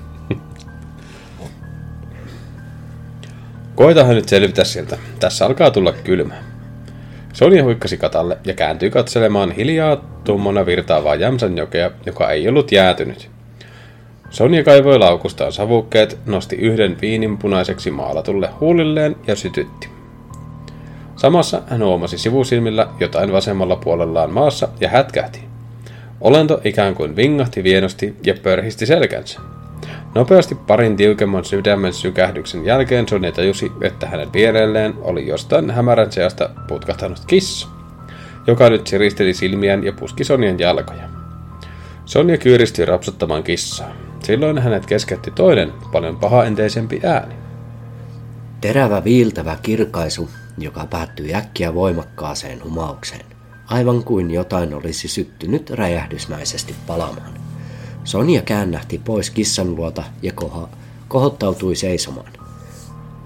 Koitahan 3.75 4.15
nyt 4.15 4.29
selvitä 4.29 4.63
sieltä. 4.63 4.97
Tässä 5.19 5.45
alkaa 5.45 5.71
tulla 5.71 5.93
kylmä. 5.93 6.56
Sonja 7.37 7.63
huikkasi 7.63 7.97
katalle 7.97 8.37
ja 8.45 8.53
kääntyi 8.53 8.89
katselemaan 8.89 9.51
hiljaa 9.51 9.95
tummona 10.23 10.65
virtaavaa 10.65 11.15
Jämsän 11.15 11.57
jokea, 11.57 11.91
joka 12.05 12.31
ei 12.31 12.47
ollut 12.49 12.71
jäätynyt. 12.71 13.29
Sonja 14.29 14.63
kaivoi 14.63 14.99
laukustaan 14.99 15.51
savukkeet, 15.51 16.19
nosti 16.25 16.55
yhden 16.55 16.97
viinin 17.01 17.37
punaiseksi 17.37 17.91
maalatulle 17.91 18.49
huulilleen 18.59 19.15
ja 19.27 19.35
sytytti. 19.35 19.89
Samassa 21.15 21.61
hän 21.67 21.83
huomasi 21.83 22.17
sivusilmillä 22.17 22.87
jotain 22.99 23.31
vasemmalla 23.31 23.75
puolellaan 23.75 24.33
maassa 24.33 24.67
ja 24.79 24.89
hätkähti. 24.89 25.39
Olento 26.21 26.61
ikään 26.63 26.95
kuin 26.95 27.15
vingahti 27.15 27.63
vienosti 27.63 28.15
ja 28.25 28.33
pörhisti 28.43 28.85
selkänsä. 28.85 29.39
Nopeasti 30.15 30.55
parin 30.55 30.97
tiukemman 30.97 31.45
sydämen 31.45 31.93
sykähdyksen 31.93 32.65
jälkeen 32.65 33.07
Sonja 33.07 33.31
tajusi, 33.31 33.71
että 33.81 34.07
hänen 34.07 34.33
vierelleen 34.33 34.93
oli 35.01 35.27
jostain 35.27 35.71
hämärän 35.71 36.11
seasta 36.11 36.49
putkahtanut 36.67 37.25
kissa, 37.27 37.67
joka 38.47 38.69
nyt 38.69 38.87
siristeli 38.87 39.33
silmiään 39.33 39.83
ja 39.83 39.93
puski 39.93 40.23
Sonjan 40.23 40.59
jalkoja. 40.59 41.09
Sonja 42.05 42.37
kyyristyi 42.37 42.85
rapsuttamaan 42.85 43.43
kissaa. 43.43 43.89
Silloin 44.23 44.57
hänet 44.57 44.85
keskeytti 44.85 45.31
toinen, 45.31 45.73
paljon 45.91 46.17
pahaenteisempi 46.17 47.01
ääni. 47.03 47.35
Terävä 48.61 49.03
viiltävä 49.03 49.57
kirkaisu, 49.61 50.29
joka 50.57 50.85
päättyi 50.85 51.35
äkkiä 51.35 51.73
voimakkaaseen 51.73 52.63
humaukseen, 52.63 53.25
aivan 53.67 54.03
kuin 54.03 54.31
jotain 54.31 54.73
olisi 54.73 55.07
syttynyt 55.07 55.69
räjähdysmäisesti 55.69 56.75
palamaan. 56.87 57.36
Sonja 58.07 58.41
käännähti 58.41 59.01
pois 59.05 59.29
kissan 59.29 59.75
luota 59.75 60.03
ja 60.21 60.31
koha, 60.31 60.69
kohottautui 61.07 61.75
seisomaan. 61.75 62.31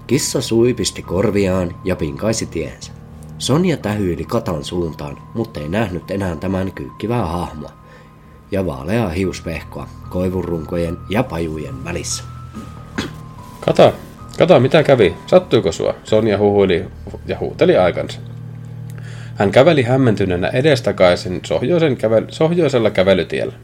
Kissa 0.06 0.40
suipisti 0.40 1.02
korviaan 1.02 1.74
ja 1.84 1.96
pinkaisi 1.96 2.46
tiensä. 2.46 2.92
Sonja 3.38 3.76
tähyili 3.76 4.24
katan 4.24 4.64
suuntaan, 4.64 5.18
mutta 5.34 5.60
ei 5.60 5.68
nähnyt 5.68 6.10
enää 6.10 6.36
tämän 6.36 6.72
kyykkivää 6.72 7.26
hahmoa 7.26 7.72
ja 8.50 8.66
vaaleaa 8.66 9.08
hiusvehkoa 9.08 9.88
koivurunkojen 10.10 10.98
ja 11.10 11.22
pajujen 11.22 11.84
välissä. 11.84 12.24
Kata, 13.60 13.92
kata 14.38 14.60
mitä 14.60 14.82
kävi? 14.82 15.14
Sattuiko 15.26 15.72
sua? 15.72 15.94
Sonja 16.04 16.38
huhuili 16.38 16.84
ja 17.26 17.38
huuteli 17.38 17.76
aikansa. 17.76 18.20
Hän 19.34 19.50
käveli 19.50 19.82
hämmentyneenä 19.82 20.48
edestakaisin 20.48 21.40
sohjoisen 21.44 21.96
kävel- 21.96 22.26
sohjoisella 22.30 22.90
kävelytiellä. 22.90 23.54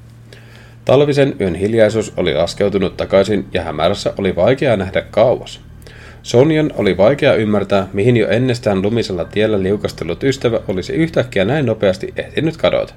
Talvisen 0.88 1.37
yön 1.40 1.55
hiljaisuus 1.55 2.12
oli 2.16 2.35
laskeutunut 2.35 2.96
takaisin 2.96 3.46
ja 3.53 3.62
hämärässä 3.62 4.12
oli 4.18 4.37
vaikea 4.37 4.77
nähdä 4.77 5.03
kauas. 5.11 5.61
Sonjan 6.22 6.70
oli 6.77 6.96
vaikea 6.96 7.35
ymmärtää, 7.35 7.88
mihin 7.92 8.16
jo 8.16 8.29
ennestään 8.29 8.83
lumisella 8.83 9.24
tiellä 9.24 9.62
liukastellut 9.62 10.24
ystävä 10.24 10.61
olisi 10.68 10.92
yhtäkkiä 10.92 11.44
näin 11.44 11.66
nopeasti 11.66 12.14
ehtinyt 12.16 12.57
kadota. 12.57 12.94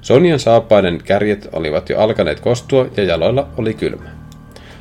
Sonjan 0.00 0.38
saappaiden 0.38 1.00
kärjet 1.04 1.48
olivat 1.52 1.90
jo 1.90 2.00
alkaneet 2.00 2.40
kostua 2.40 2.86
ja 2.96 3.02
jaloilla 3.04 3.48
oli 3.56 3.74
kylmä. 3.74 4.10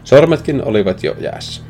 Sormetkin 0.03 0.63
olivat 0.63 1.03
jo 1.03 1.15
jäässä. 1.19 1.61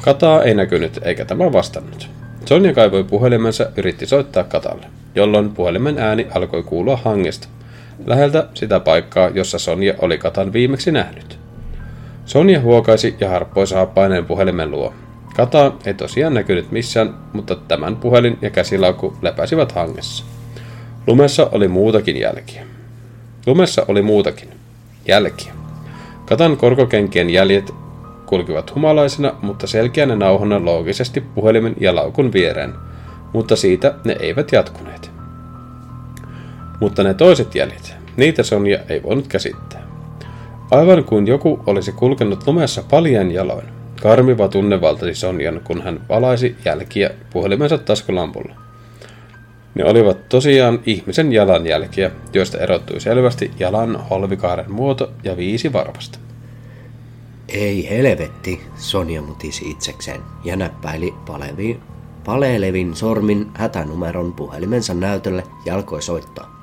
Kataa 0.00 0.42
ei 0.42 0.54
näkynyt 0.54 0.98
eikä 1.02 1.24
tämä 1.24 1.52
vastannut. 1.52 2.10
Sonja 2.44 2.72
kaivoi 2.72 3.04
puhelimensa 3.04 3.66
yritti 3.76 4.06
soittaa 4.06 4.44
Katalle, 4.44 4.86
jolloin 5.14 5.50
puhelimen 5.50 5.98
ääni 5.98 6.26
alkoi 6.34 6.62
kuulua 6.62 6.96
hangesta. 6.96 7.57
Läheltä 8.06 8.48
sitä 8.54 8.80
paikkaa, 8.80 9.28
jossa 9.28 9.58
Sonja 9.58 9.94
oli 9.98 10.18
Katan 10.18 10.52
viimeksi 10.52 10.92
nähnyt. 10.92 11.38
Sonja 12.24 12.60
huokaisi 12.60 13.16
ja 13.20 13.28
harppoi 13.28 13.66
saappaineen 13.66 14.24
puhelimen 14.26 14.70
luo. 14.70 14.94
Kataa 15.36 15.76
ei 15.84 15.94
tosiaan 15.94 16.34
näkynyt 16.34 16.70
missään, 16.70 17.14
mutta 17.32 17.56
tämän 17.56 17.96
puhelin 17.96 18.38
ja 18.42 18.50
käsilaukku 18.50 19.16
lepäsivät 19.22 19.72
hangessa. 19.72 20.24
Lumessa 21.06 21.48
oli 21.52 21.68
muutakin 21.68 22.16
jälkiä. 22.16 22.64
Lumessa 23.46 23.84
oli 23.88 24.02
muutakin. 24.02 24.48
Jälkiä. 25.08 25.52
Katan 26.26 26.56
korkokenkien 26.56 27.30
jäljet 27.30 27.74
kulkivat 28.26 28.74
humalaisena, 28.74 29.34
mutta 29.42 29.66
selkeänä 29.66 30.16
nauhona 30.16 30.64
loogisesti 30.64 31.20
puhelimen 31.20 31.74
ja 31.80 31.94
laukun 31.94 32.32
viereen, 32.32 32.74
mutta 33.32 33.56
siitä 33.56 33.94
ne 34.04 34.16
eivät 34.20 34.52
jatkuneet. 34.52 35.17
Mutta 36.80 37.02
ne 37.02 37.14
toiset 37.14 37.54
jäljet, 37.54 37.94
niitä 38.16 38.42
Sonja 38.42 38.78
ei 38.88 39.02
voinut 39.02 39.28
käsittää. 39.28 39.88
Aivan 40.70 41.04
kuin 41.04 41.26
joku 41.26 41.60
olisi 41.66 41.92
kulkenut 41.92 42.46
lumessa 42.46 42.82
paljon 42.90 43.30
jaloin. 43.30 43.66
Karmiva 44.02 44.48
tunne 44.48 44.80
valtasi 44.80 45.14
Sonjan, 45.14 45.60
kun 45.64 45.82
hän 45.82 46.00
valaisi 46.08 46.56
jälkiä 46.64 47.10
puhelimensa 47.32 47.78
taskulampulla. 47.78 48.54
Ne 49.74 49.84
olivat 49.84 50.28
tosiaan 50.28 50.80
ihmisen 50.86 51.32
jalanjälkiä, 51.32 52.10
joista 52.32 52.58
erottui 52.58 53.00
selvästi 53.00 53.50
jalan 53.58 54.08
holvikaaren 54.10 54.72
muoto 54.72 55.12
ja 55.24 55.36
viisi 55.36 55.72
varvasta. 55.72 56.18
Ei 57.48 57.90
helvetti, 57.90 58.60
Sonja 58.76 59.22
mutisi 59.22 59.70
itsekseen 59.70 60.20
ja 60.44 60.56
näppäili 60.56 61.14
paleviin, 61.26 61.80
palelevin 62.24 62.96
sormin 62.96 63.46
hätänumeron 63.54 64.32
puhelimensa 64.32 64.94
näytölle 64.94 65.42
ja 65.64 65.74
alkoi 65.74 66.02
soittaa. 66.02 66.57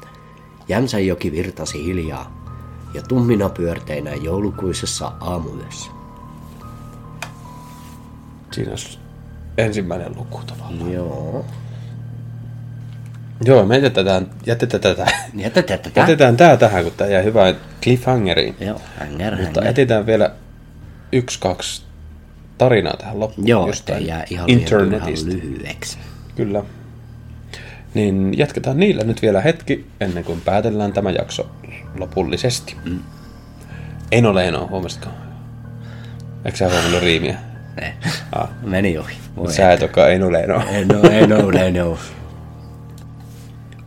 Jämsänjoki 0.68 1.32
virtasi 1.32 1.86
hiljaa 1.86 2.46
ja 2.94 3.02
tummina 3.02 3.50
pyörteinä 3.50 4.12
joulukuisessa 4.14 5.12
aamuyössä. 5.20 5.92
Siinä 8.52 8.72
olisi 8.72 9.00
ensimmäinen 9.58 10.16
luku 10.16 10.42
tavallaan. 10.48 10.92
Joo. 10.92 11.46
Joo, 13.46 13.66
me 13.66 13.78
jätetään, 13.78 14.28
jätetään 14.46 14.82
tätä. 14.82 15.06
Jätetään 15.36 15.80
tätä. 15.80 16.00
Jätetään 16.00 16.38
tää 16.38 16.58
tähän, 16.58 16.84
kun 16.84 16.94
tää 16.98 17.08
jäi 17.08 17.24
hyvään 17.24 17.56
cliffhangeriin. 17.84 18.56
Joo, 18.60 18.82
hängär, 18.98 19.36
Mutta 19.36 19.62
hängär. 19.62 19.68
etsitään 19.68 20.06
vielä 20.06 20.32
yksi, 21.12 21.40
kaksi 21.40 21.84
tarinaa 22.58 22.98
tähän 22.98 23.20
loppuun. 23.20 23.48
Joo, 23.48 23.68
jostain 23.68 24.08
jää 24.08 24.24
ihan 24.30 24.50
internetistä. 24.50 25.30
lyhyeksi. 25.32 25.98
Kyllä. 26.36 26.64
Niin 27.96 28.38
jatketaan 28.38 28.78
niillä 28.80 29.04
nyt 29.04 29.22
vielä 29.22 29.42
hetki, 29.42 29.86
ennen 30.02 30.24
kuin 30.24 30.42
päätellään 30.42 30.94
tämä 30.94 31.12
jakso 31.12 31.50
lopullisesti. 32.00 32.76
Mm. 32.86 33.00
Eno 34.12 34.36
Leino, 34.36 34.68
huomasitko? 34.68 35.10
Eikö 36.46 36.58
sä 36.58 36.70
huomannut 36.70 37.02
riimiä? 37.02 37.38
Ne. 37.82 37.94
Ah. 38.32 38.50
Meni 38.62 38.98
ohi. 38.98 39.16
Voi 39.36 39.54
Sä 39.54 39.72
et 39.72 39.82
olekaan 39.82 40.12
Eno 40.12 40.32
Leino. 40.32 40.64
ei 40.72 40.86
no, 40.86 41.10
ei 41.10 41.28
no, 41.28 41.52
ei 41.64 41.72
no. 41.72 41.98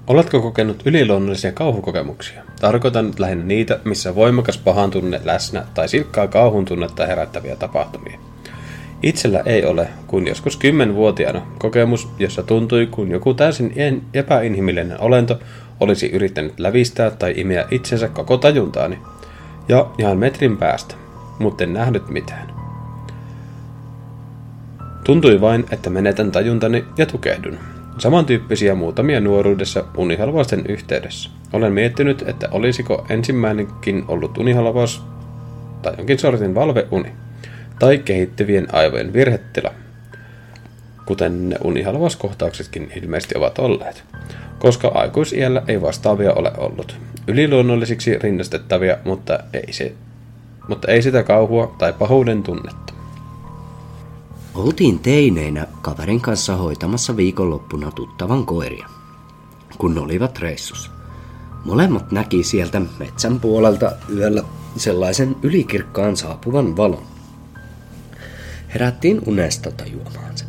Oletko 0.06 0.40
kokenut 0.40 0.82
yliluonnollisia 0.84 1.52
kauhukokemuksia? 1.52 2.42
Tarkoitan 2.60 3.06
nyt 3.06 3.18
lähinnä 3.18 3.44
niitä, 3.44 3.80
missä 3.84 4.14
voimakas 4.14 4.58
pahan 4.58 4.90
tunne 4.90 5.20
läsnä 5.24 5.64
tai 5.74 5.88
silkkaa 5.88 6.28
kauhun 6.28 6.64
tunnetta 6.64 7.06
herättäviä 7.06 7.56
tapahtumia. 7.56 8.18
Itsellä 9.02 9.42
ei 9.46 9.64
ole, 9.64 9.88
kun 10.06 10.26
joskus 10.26 10.56
kymmenvuotiaana, 10.56 11.42
kokemus, 11.58 12.08
jossa 12.18 12.42
tuntui, 12.42 12.86
kun 12.86 13.10
joku 13.10 13.34
täysin 13.34 13.72
en- 13.76 14.02
epäinhimillinen 14.14 15.00
olento 15.00 15.38
olisi 15.80 16.06
yrittänyt 16.06 16.60
lävistää 16.60 17.10
tai 17.10 17.34
imeä 17.36 17.66
itsensä 17.70 18.08
koko 18.08 18.36
tajuntaani. 18.36 18.98
Ja 19.68 19.86
ihan 19.98 20.18
metrin 20.18 20.56
päästä, 20.56 20.94
mutta 21.38 21.64
en 21.64 21.72
nähnyt 21.72 22.08
mitään. 22.08 22.48
Tuntui 25.04 25.40
vain, 25.40 25.64
että 25.70 25.90
menetän 25.90 26.32
tajuntani 26.32 26.84
ja 26.96 27.06
tukehdun. 27.06 27.58
Samantyyppisiä 27.98 28.74
muutamia 28.74 29.20
nuoruudessa 29.20 29.84
unihalvausten 29.96 30.66
yhteydessä. 30.66 31.30
Olen 31.52 31.72
miettinyt, 31.72 32.22
että 32.28 32.48
olisiko 32.50 33.06
ensimmäinenkin 33.10 34.04
ollut 34.08 34.38
unihalvaus 34.38 35.02
tai 35.82 35.94
jonkin 35.98 36.18
sortin 36.18 36.54
valveuni, 36.54 37.12
tai 37.78 37.98
kehittyvien 37.98 38.74
aivojen 38.74 39.12
virhetila, 39.12 39.70
kuten 41.06 41.48
ne 41.48 41.56
unihalvauskohtauksetkin 41.64 42.92
ilmeisesti 43.02 43.38
ovat 43.38 43.58
olleet, 43.58 44.04
koska 44.58 44.88
aikuisiällä 44.88 45.62
ei 45.68 45.82
vastaavia 45.82 46.32
ole 46.32 46.52
ollut. 46.56 46.96
Yliluonnollisiksi 47.26 48.18
rinnastettavia, 48.18 48.98
mutta 49.04 49.38
ei, 49.52 49.72
se, 49.72 49.92
mutta 50.68 50.88
ei 50.88 51.02
sitä 51.02 51.22
kauhua 51.22 51.74
tai 51.78 51.92
pahuuden 51.92 52.42
tunnetta. 52.42 52.92
Oltiin 54.54 54.98
teineinä 54.98 55.66
kaverin 55.82 56.20
kanssa 56.20 56.56
hoitamassa 56.56 57.16
viikonloppuna 57.16 57.90
tuttavan 57.90 58.46
koiria, 58.46 58.86
kun 59.78 59.98
olivat 59.98 60.38
reissussa. 60.38 60.90
Molemmat 61.64 62.12
näki 62.12 62.42
sieltä 62.42 62.80
metsän 62.98 63.40
puolelta 63.40 63.92
yöllä 64.16 64.42
sellaisen 64.76 65.36
ylikirkkaan 65.42 66.16
saapuvan 66.16 66.76
valon. 66.76 67.17
Herättiin 68.74 69.20
unesta 69.26 69.70
tajuamaan 69.70 70.38
se, 70.38 70.44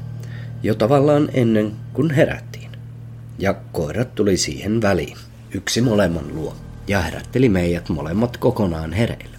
jo 0.63 0.75
tavallaan 0.75 1.29
ennen 1.33 1.71
kuin 1.93 2.11
herättiin. 2.11 2.71
Ja 3.39 3.53
koirat 3.71 4.15
tuli 4.15 4.37
siihen 4.37 4.81
väliin, 4.81 5.17
yksi 5.53 5.81
molemman 5.81 6.35
luo, 6.35 6.55
ja 6.87 7.01
herätteli 7.01 7.49
meidät 7.49 7.89
molemmat 7.89 8.37
kokonaan 8.37 8.93
hereille. 8.93 9.37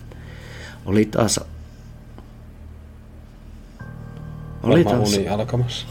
Oli 0.86 1.04
taas... 1.04 1.40
Oli 4.62 4.84
Varmaan 4.84 5.04
taas, 5.04 5.16
uni 5.16 5.28
alkamassa. 5.28 5.86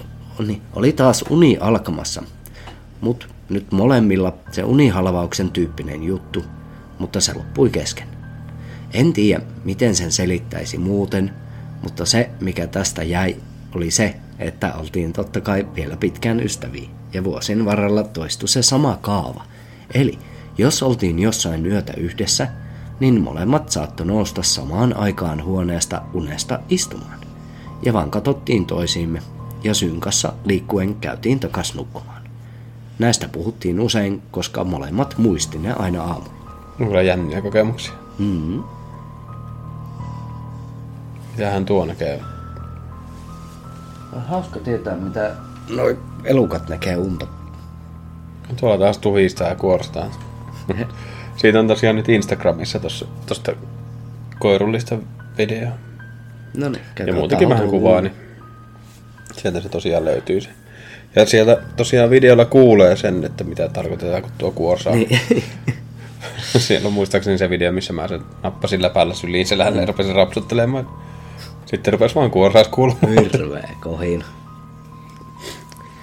niin, 0.47 0.61
oli 0.73 0.93
taas 0.93 1.25
uni 1.29 1.57
alkamassa, 1.59 2.23
mut 3.01 3.29
nyt 3.49 3.71
molemmilla 3.71 4.37
se 4.51 4.63
unihalvauksen 4.63 5.51
tyyppinen 5.51 6.03
juttu, 6.03 6.43
mutta 6.99 7.21
se 7.21 7.33
loppui 7.33 7.69
kesken. 7.69 8.07
En 8.93 9.13
tiedä, 9.13 9.41
miten 9.63 9.95
sen 9.95 10.11
selittäisi 10.11 10.77
muuten, 10.77 11.33
mutta 11.83 12.05
se, 12.05 12.29
mikä 12.41 12.67
tästä 12.67 13.03
jäi, 13.03 13.35
oli 13.75 13.91
se, 13.91 14.15
että 14.39 14.73
oltiin 14.73 15.13
totta 15.13 15.41
kai 15.41 15.67
vielä 15.75 15.97
pitkään 15.97 16.39
ystäviä, 16.39 16.89
ja 17.13 17.23
vuosien 17.23 17.65
varrella 17.65 18.03
toistui 18.03 18.49
se 18.49 18.61
sama 18.61 18.97
kaava. 19.01 19.43
Eli, 19.93 20.19
jos 20.57 20.83
oltiin 20.83 21.19
jossain 21.19 21.65
yötä 21.65 21.93
yhdessä, 21.97 22.47
niin 22.99 23.21
molemmat 23.21 23.69
saattoi 23.69 24.05
nousta 24.05 24.43
samaan 24.43 24.97
aikaan 24.97 25.43
huoneesta 25.43 26.01
unesta 26.13 26.59
istumaan. 26.69 27.19
Ja 27.83 27.93
vaan 27.93 28.11
katsottiin 28.11 28.65
toisiimme, 28.65 29.21
ja 29.63 29.73
synkassa 29.73 30.33
liikkuen 30.45 30.95
käytiin 30.95 31.39
takas 31.39 31.75
nukkumaan. 31.75 32.21
Näistä 32.99 33.27
puhuttiin 33.27 33.79
usein, 33.79 34.21
koska 34.31 34.63
molemmat 34.63 35.17
muisti 35.17 35.57
ne 35.57 35.73
aina 35.73 36.03
aamulla. 36.03 36.39
On 36.79 36.87
kyllä 36.87 37.01
jänniä 37.01 37.41
kokemuksia. 37.41 37.93
Mm-hmm. 38.19 38.78
Mitähän 41.39 41.65
tuo 41.65 41.85
näkee? 41.85 42.21
On 44.13 44.21
hauska 44.21 44.59
tietää, 44.59 44.95
mitä 44.95 45.31
noi 45.69 45.99
elukat 46.23 46.69
näkee 46.69 46.95
unta. 46.97 47.27
Tuolla 48.59 48.77
taas 48.77 48.97
tuhistaa 48.97 49.47
ja 49.47 49.55
kuorstaa. 49.55 50.11
Siitä 51.37 51.59
on 51.59 51.67
tosiaan 51.67 51.95
nyt 51.95 52.09
Instagramissa 52.09 52.79
tossa, 52.79 53.05
tosta 53.25 53.51
koirullista 54.39 54.97
videoa. 55.37 55.71
No 56.57 56.69
niin, 56.69 56.81
Ja 57.07 57.13
muutenkin 57.13 57.49
vähän 57.49 57.69
kuvaa, 57.69 58.01
niin 58.01 58.13
sieltä 59.33 59.61
se 59.61 59.69
tosiaan 59.69 60.05
löytyy 60.05 60.41
se. 60.41 60.49
Ja 61.15 61.25
sieltä 61.25 61.61
tosiaan 61.75 62.09
videolla 62.09 62.45
kuulee 62.45 62.95
sen, 62.95 63.23
että 63.23 63.43
mitä 63.43 63.69
tarkoitetaan, 63.69 64.21
kun 64.21 64.31
tuo 64.37 64.51
kuorsaa. 64.51 64.95
Niin. 64.95 65.19
Siellä 66.57 66.87
on 66.87 66.93
muistaakseni 66.93 67.37
se 67.37 67.49
video, 67.49 67.71
missä 67.71 67.93
mä 67.93 68.07
sen 68.07 68.21
nappasin 68.43 68.81
läpällä 68.81 69.13
syliin 69.13 69.47
selälle 69.47 69.81
ja 69.81 69.85
rupesin 69.85 70.15
rapsuttelemaan. 70.15 71.08
Sitten 71.69 71.93
rupesi 71.93 72.15
vaan 72.15 72.31
kuorsaas 72.31 72.67
kuulumaan. 72.67 73.13
Hirveä 73.23 73.69
kohina. 73.79 74.25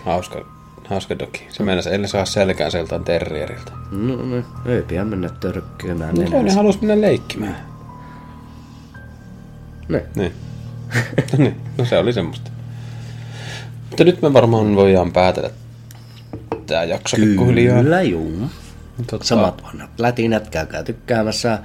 Hauska, 0.04 0.44
hauska 0.88 1.18
doki. 1.18 1.46
Se 1.50 1.62
meinasi 1.62 1.94
ennen 1.94 2.10
saa 2.10 2.24
selkään 2.24 2.70
sieltä 2.70 2.98
terrieriltä. 2.98 3.72
No, 3.90 4.16
no, 4.16 4.36
ei 4.66 4.82
pian 4.82 5.06
mennä 5.06 5.28
törkkymään 5.28 6.14
No, 6.14 6.42
ne 6.42 6.52
halusi 6.52 6.78
mennä 6.82 7.06
leikkimään. 7.06 7.56
Ne. 9.88 10.04
Niin. 10.16 10.32
no 11.32 11.38
niin, 11.44 11.56
no 11.78 11.84
se 11.84 11.98
oli 11.98 12.12
semmoista. 12.12 12.50
Mutta 13.90 14.04
nyt 14.04 14.22
me 14.22 14.32
varmaan 14.32 14.76
voidaan 14.76 15.12
päätellä 15.12 15.50
tää 16.66 16.84
jakso 16.84 17.16
pikkuhiljaa. 17.16 17.82
Kyllä, 17.82 18.02
juu. 18.02 18.50
Tota, 19.10 19.24
Samat 19.24 19.62
vanhat 19.62 19.90
lätinät, 19.98 20.50
käykää 20.50 20.82
tykkäämässä, 20.82 21.58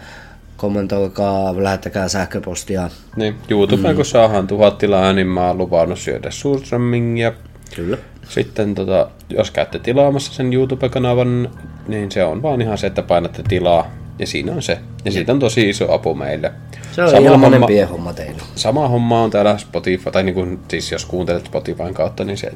kommentoikaa, 0.61 1.63
lähettäkää 1.63 2.07
sähköpostia. 2.07 2.89
Niin, 3.15 3.35
YouTubeen 3.49 3.93
Mm. 3.93 3.95
kun 3.95 4.05
saadaan 4.05 4.47
tuhat 4.47 4.77
tilaa, 4.77 5.13
niin 5.13 5.27
mä 5.27 5.47
oon 5.47 5.57
luvannut 5.57 5.99
syödä 5.99 6.31
suurströmmingiä. 6.31 7.33
Kyllä. 7.75 7.97
Sitten 8.29 8.75
tota, 8.75 9.07
jos 9.29 9.51
käytte 9.51 9.79
tilaamassa 9.79 10.33
sen 10.33 10.53
YouTube-kanavan, 10.53 11.49
niin 11.87 12.11
se 12.11 12.23
on 12.23 12.41
vaan 12.41 12.61
ihan 12.61 12.77
se, 12.77 12.87
että 12.87 13.01
painatte 13.01 13.43
tilaa 13.47 13.87
Ja 14.19 14.27
siinä 14.27 14.51
on 14.51 14.61
se. 14.61 14.77
Ja 15.05 15.11
siitä 15.11 15.31
on 15.31 15.39
tosi 15.39 15.69
iso 15.69 15.93
apu 15.93 16.13
meille. 16.15 16.51
Se 16.91 17.03
on 17.03 17.09
Sama 17.09 17.27
ilmanen 17.27 17.59
homma- 17.61 17.67
piehomma 17.67 18.13
teillä. 18.13 18.41
Sama 18.55 18.87
homma 18.87 19.21
on 19.23 19.31
täällä 19.31 19.57
Spotify, 19.57 20.11
tai 20.11 20.23
niin 20.23 20.35
kuin, 20.35 20.59
siis 20.67 20.91
jos 20.91 21.05
kuuntelet 21.05 21.45
Spotifyn 21.45 21.93
kautta, 21.93 22.23
niin 22.23 22.37
se 22.37 22.51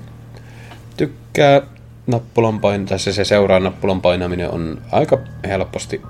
tykkää 0.98 1.62
nappulan 2.08 2.60
pain, 2.60 2.86
tai 2.86 3.00
se, 3.00 3.14
se 3.14 3.26
seuraa 3.26 3.60
nappulan 3.60 4.02
painaminen 4.02 4.52
on 4.52 4.82
aika 4.92 5.20
helposti 5.48 6.02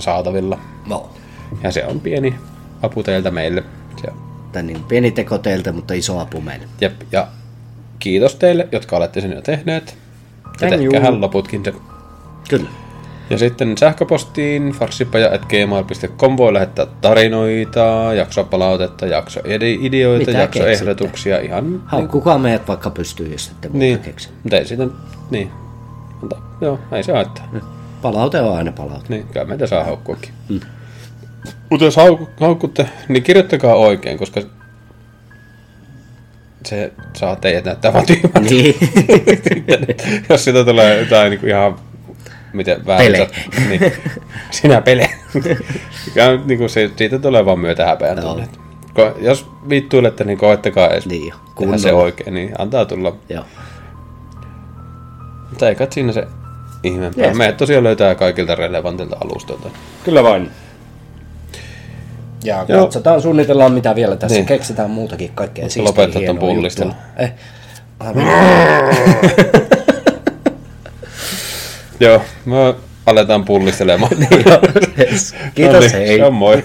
saatavilla. 0.00 0.58
No. 0.86 1.10
Ja 1.62 1.72
se 1.72 1.84
on 1.86 2.00
pieni 2.00 2.34
apu 2.82 3.02
teiltä 3.02 3.30
meille. 3.30 3.64
Se, 4.00 4.08
Tai 4.52 4.62
niin 4.62 4.84
pieni 4.84 5.10
teko 5.10 5.38
teiltä, 5.38 5.72
mutta 5.72 5.94
iso 5.94 6.18
apu 6.18 6.40
meille. 6.40 6.66
jep, 6.80 6.92
ja 7.12 7.26
kiitos 7.98 8.34
teille, 8.34 8.68
jotka 8.72 8.96
olette 8.96 9.20
sen 9.20 9.32
jo 9.32 9.42
tehneet. 9.42 9.98
Ja 10.60 10.68
tehkäähän 10.70 11.20
loputkin 11.20 11.64
se. 11.64 11.74
Kyllä. 12.48 12.68
Ja 13.30 13.38
sitten 13.38 13.78
sähköpostiin 13.78 14.72
farsipaja.gmail.com 14.72 16.36
voi 16.36 16.52
lähettää 16.52 16.86
tarinoita, 17.00 18.14
jaksopalautetta, 18.16 19.06
jaksoideoita, 19.06 20.26
Mitä 20.26 20.38
jaksoehdotuksia, 20.38 21.40
ihan 21.40 21.82
Haukkukaa 21.86 22.38
meidät 22.38 22.68
vaikka 22.68 22.90
pystyy, 22.90 23.32
jos 23.32 23.48
ette 23.48 23.68
muuta 23.68 23.78
niin, 23.78 23.98
keksi. 23.98 24.28
mutta 24.42 24.56
ei 24.56 24.64
niin, 25.30 25.50
mutta 26.20 26.36
joo, 26.60 26.78
ei 26.92 27.02
se 27.02 27.12
haittaa. 27.12 27.48
Palaute 28.02 28.40
on 28.40 28.56
aina 28.56 28.72
palaute. 28.72 29.04
Niin, 29.08 29.26
kyllä 29.28 29.44
meitä 29.46 29.66
saa 29.66 29.84
haukkuakin. 29.84 30.30
Mm. 30.48 30.60
Mutta 31.70 31.84
jos 31.84 31.96
hauk- 31.96 32.28
haukkutte, 32.40 32.88
niin 33.08 33.22
kirjoittakaa 33.22 33.74
oikein, 33.74 34.18
koska 34.18 34.40
se 36.66 36.92
saa 37.16 37.36
teidät 37.36 37.64
näyttää 37.64 37.92
vaan 37.92 38.06
tyhmältä. 38.06 38.40
Niin. 38.40 38.74
jos 40.28 40.44
siitä 40.44 40.64
tulee 40.64 41.00
jotain 41.00 41.30
niin 41.30 41.40
kuin 41.40 41.50
ihan 41.50 41.76
miten 42.52 42.86
väärin. 42.86 43.12
Pele. 43.12 43.26
sat- 43.26 43.68
Niin. 43.68 43.92
Sinä 44.50 44.80
pele. 44.80 45.10
ja, 46.14 46.36
niin 46.44 46.58
kuin 46.58 46.70
se, 46.70 46.90
siitä 46.96 47.18
tulee 47.18 47.44
vaan 47.44 47.58
myötä 47.60 47.86
häpeän 47.86 48.18
Joo. 48.18 48.28
tunne. 48.32 48.48
Ko, 48.94 49.14
jos 49.20 49.50
vittuilette, 49.68 50.24
niin 50.24 50.38
koettakaa 50.38 50.88
edes 50.88 51.06
Niin 51.06 51.28
jo, 51.28 51.34
tehdä 51.58 51.78
se 51.78 51.92
oikein, 51.92 52.34
niin 52.34 52.52
antaa 52.58 52.84
tulla. 52.84 53.16
Joo. 53.28 53.44
Mutta 55.50 55.68
ei 55.68 55.74
kai 55.74 55.86
siinä 55.90 56.12
se 56.12 56.26
ihmeempää. 56.84 57.24
Jees. 57.24 57.36
Meidät 57.36 57.56
tosiaan 57.56 57.84
löytää 57.84 58.14
kaikilta 58.14 58.54
relevantilta 58.54 59.16
alustoilta. 59.20 59.70
Kyllä 60.04 60.22
vain. 60.22 60.50
Ja 62.44 62.64
Joo. 62.68 62.80
katsotaan, 62.80 63.22
suunnitellaan 63.22 63.72
mitä 63.72 63.94
vielä 63.94 64.16
tässä. 64.16 64.34
Niin. 64.34 64.40
Niin. 64.40 64.46
Keksitään 64.46 64.90
muutakin 64.90 65.30
kaikkea 65.34 65.64
siistiä 65.64 65.84
lopettaa 65.84 66.22
ton 66.26 66.38
pullistelun. 66.38 66.94
Eh. 67.16 67.32
Joo, 72.00 72.22
me 72.44 72.74
aletaan 73.06 73.44
pullistelemaan. 73.44 74.12
Joo, 74.46 74.58
yes. 74.98 75.34
Kiitos, 75.54 75.74
No 75.92 75.98
niin, 75.98 76.06
hei. 76.06 76.18
Se 76.18 76.24
on 76.24 76.34
moi. 76.34 76.64